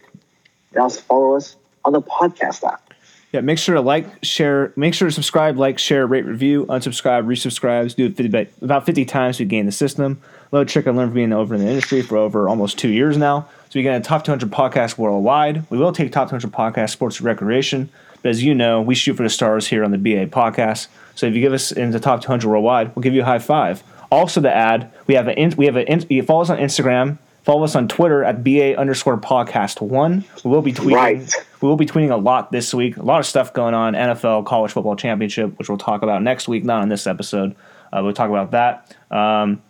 And 0.72 0.82
also 0.82 1.00
follow 1.00 1.34
us 1.34 1.56
on 1.84 1.92
the 1.92 2.00
podcast 2.00 2.64
app. 2.64 2.94
Yeah, 3.32 3.42
make 3.42 3.58
sure 3.58 3.74
to 3.74 3.82
like, 3.82 4.06
share, 4.24 4.72
make 4.76 4.94
sure 4.94 5.08
to 5.08 5.12
subscribe, 5.12 5.58
like, 5.58 5.78
share, 5.78 6.06
rate, 6.06 6.24
review, 6.24 6.64
unsubscribe, 6.66 7.26
resubscribe. 7.26 7.94
Do 7.94 8.06
it 8.06 8.16
50, 8.16 8.64
about 8.64 8.86
50 8.86 9.04
times 9.04 9.36
to 9.36 9.44
gain 9.44 9.66
the 9.66 9.72
system. 9.72 10.22
Little 10.50 10.64
trick 10.64 10.86
I 10.86 10.92
learned 10.92 11.10
from 11.10 11.14
being 11.14 11.32
over 11.34 11.54
in 11.54 11.60
the 11.60 11.68
industry 11.68 12.00
for 12.00 12.16
over 12.16 12.48
almost 12.48 12.78
two 12.78 12.88
years 12.88 13.18
now. 13.18 13.46
So 13.68 13.78
we 13.78 13.82
get 13.82 14.00
a 14.00 14.02
top 14.02 14.24
200 14.24 14.50
podcast 14.50 14.96
worldwide. 14.96 15.68
We 15.68 15.76
will 15.76 15.92
take 15.92 16.10
top 16.10 16.30
200 16.30 16.50
podcast 16.50 16.90
sports 16.90 17.20
recreation. 17.20 17.90
But 18.22 18.30
as 18.30 18.42
you 18.42 18.54
know, 18.54 18.80
we 18.80 18.94
shoot 18.94 19.14
for 19.14 19.24
the 19.24 19.28
stars 19.28 19.66
here 19.66 19.84
on 19.84 19.90
the 19.90 19.98
BA 19.98 20.26
podcast. 20.28 20.88
So 21.14 21.26
if 21.26 21.34
you 21.34 21.42
give 21.42 21.52
us 21.52 21.70
in 21.70 21.90
the 21.90 22.00
top 22.00 22.22
200 22.22 22.48
worldwide, 22.48 22.96
we'll 22.96 23.02
give 23.02 23.12
you 23.12 23.22
a 23.22 23.26
high 23.26 23.38
five. 23.40 23.82
Also 24.10 24.40
to 24.40 24.54
add, 24.54 24.90
we 25.06 25.14
have 25.14 25.28
a 25.28 25.48
we 25.56 25.66
have 25.66 25.76
a 25.76 25.84
you 26.08 26.22
follow 26.22 26.40
us 26.42 26.50
on 26.50 26.58
Instagram, 26.58 27.18
follow 27.44 27.64
us 27.64 27.74
on 27.76 27.88
Twitter 27.88 28.24
at 28.24 28.42
BA 28.42 28.74
underscore 28.78 29.18
podcast 29.18 29.80
one. 29.82 30.24
We 30.44 30.50
will 30.50 30.62
be 30.62 30.72
tweeting 30.72 30.94
Right. 30.94 31.34
we 31.60 31.68
will 31.68 31.76
be 31.76 31.84
tweeting 31.86 32.10
a 32.10 32.16
lot 32.16 32.50
this 32.50 32.72
week. 32.72 32.96
A 32.96 33.02
lot 33.02 33.20
of 33.20 33.26
stuff 33.26 33.52
going 33.52 33.74
on. 33.74 33.94
NFL, 33.94 34.46
college 34.46 34.72
football 34.72 34.96
championship, 34.96 35.58
which 35.58 35.68
we'll 35.68 35.76
talk 35.78 36.02
about 36.02 36.22
next 36.22 36.48
week, 36.48 36.64
not 36.64 36.80
on 36.82 36.88
this 36.88 37.06
episode. 37.06 37.54
Uh, 37.92 38.00
we'll 38.02 38.12
talk 38.14 38.30
about 38.30 38.52
that. 38.52 38.94
Um, 39.10 39.60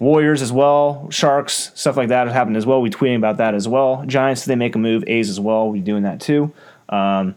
Warriors 0.00 0.42
as 0.42 0.52
well, 0.52 1.08
Sharks, 1.10 1.70
stuff 1.76 1.96
like 1.96 2.08
that 2.08 2.26
has 2.26 2.34
happened 2.34 2.56
as 2.56 2.66
well. 2.66 2.80
We 2.82 2.90
tweeting 2.90 3.16
about 3.16 3.36
that 3.36 3.54
as 3.54 3.68
well. 3.68 4.02
Giants, 4.06 4.44
they 4.44 4.56
make 4.56 4.74
a 4.74 4.78
move. 4.78 5.04
A's 5.06 5.30
as 5.30 5.38
well. 5.38 5.70
We 5.70 5.78
doing 5.80 6.02
that 6.02 6.20
too. 6.20 6.52
Um, 6.88 7.36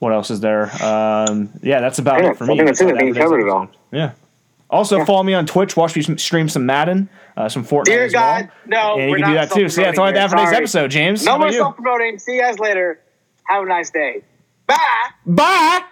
what 0.00 0.12
else 0.12 0.30
is 0.30 0.40
there? 0.40 0.64
Um, 0.84 1.50
yeah, 1.62 1.80
that's 1.80 2.00
about 2.00 2.22
Yeah, 2.22 2.30
it 2.32 2.36
for 2.36 2.44
I 2.44 2.48
me. 2.48 2.56
think 2.56 2.66
that's 2.66 2.80
it. 2.80 2.94
I 2.94 2.98
think 2.98 3.10
I 3.16 3.20
for 3.20 3.24
covered 3.26 3.40
it 3.46 3.48
all. 3.48 3.68
Yeah. 3.92 4.10
Also, 4.70 5.04
follow 5.04 5.22
me 5.22 5.34
on 5.34 5.46
Twitch. 5.46 5.76
Watch 5.76 5.94
me 5.94 6.16
stream 6.16 6.48
some 6.48 6.66
Madden, 6.66 7.08
uh, 7.36 7.48
some 7.48 7.64
Fortnite. 7.64 7.84
Dear 7.84 8.04
as 8.06 8.12
well. 8.12 8.40
God, 8.42 8.50
no, 8.66 8.98
and 8.98 9.10
you 9.10 9.16
can 9.16 9.28
do 9.28 9.34
that 9.34 9.50
too. 9.52 9.68
So 9.68 9.80
yeah, 9.80 9.88
that's 9.88 9.98
all 9.98 10.06
I 10.06 10.16
have 10.16 10.30
for 10.30 10.36
today's 10.36 10.52
episode, 10.52 10.90
James. 10.90 11.24
No 11.24 11.38
more 11.38 11.52
self 11.52 11.76
promoting. 11.76 12.18
See 12.18 12.34
you 12.34 12.40
guys 12.40 12.58
later. 12.58 13.00
Have 13.44 13.62
a 13.62 13.66
nice 13.66 13.90
day. 13.90 14.22
Bye. 14.66 14.78
Bye. 15.26 15.82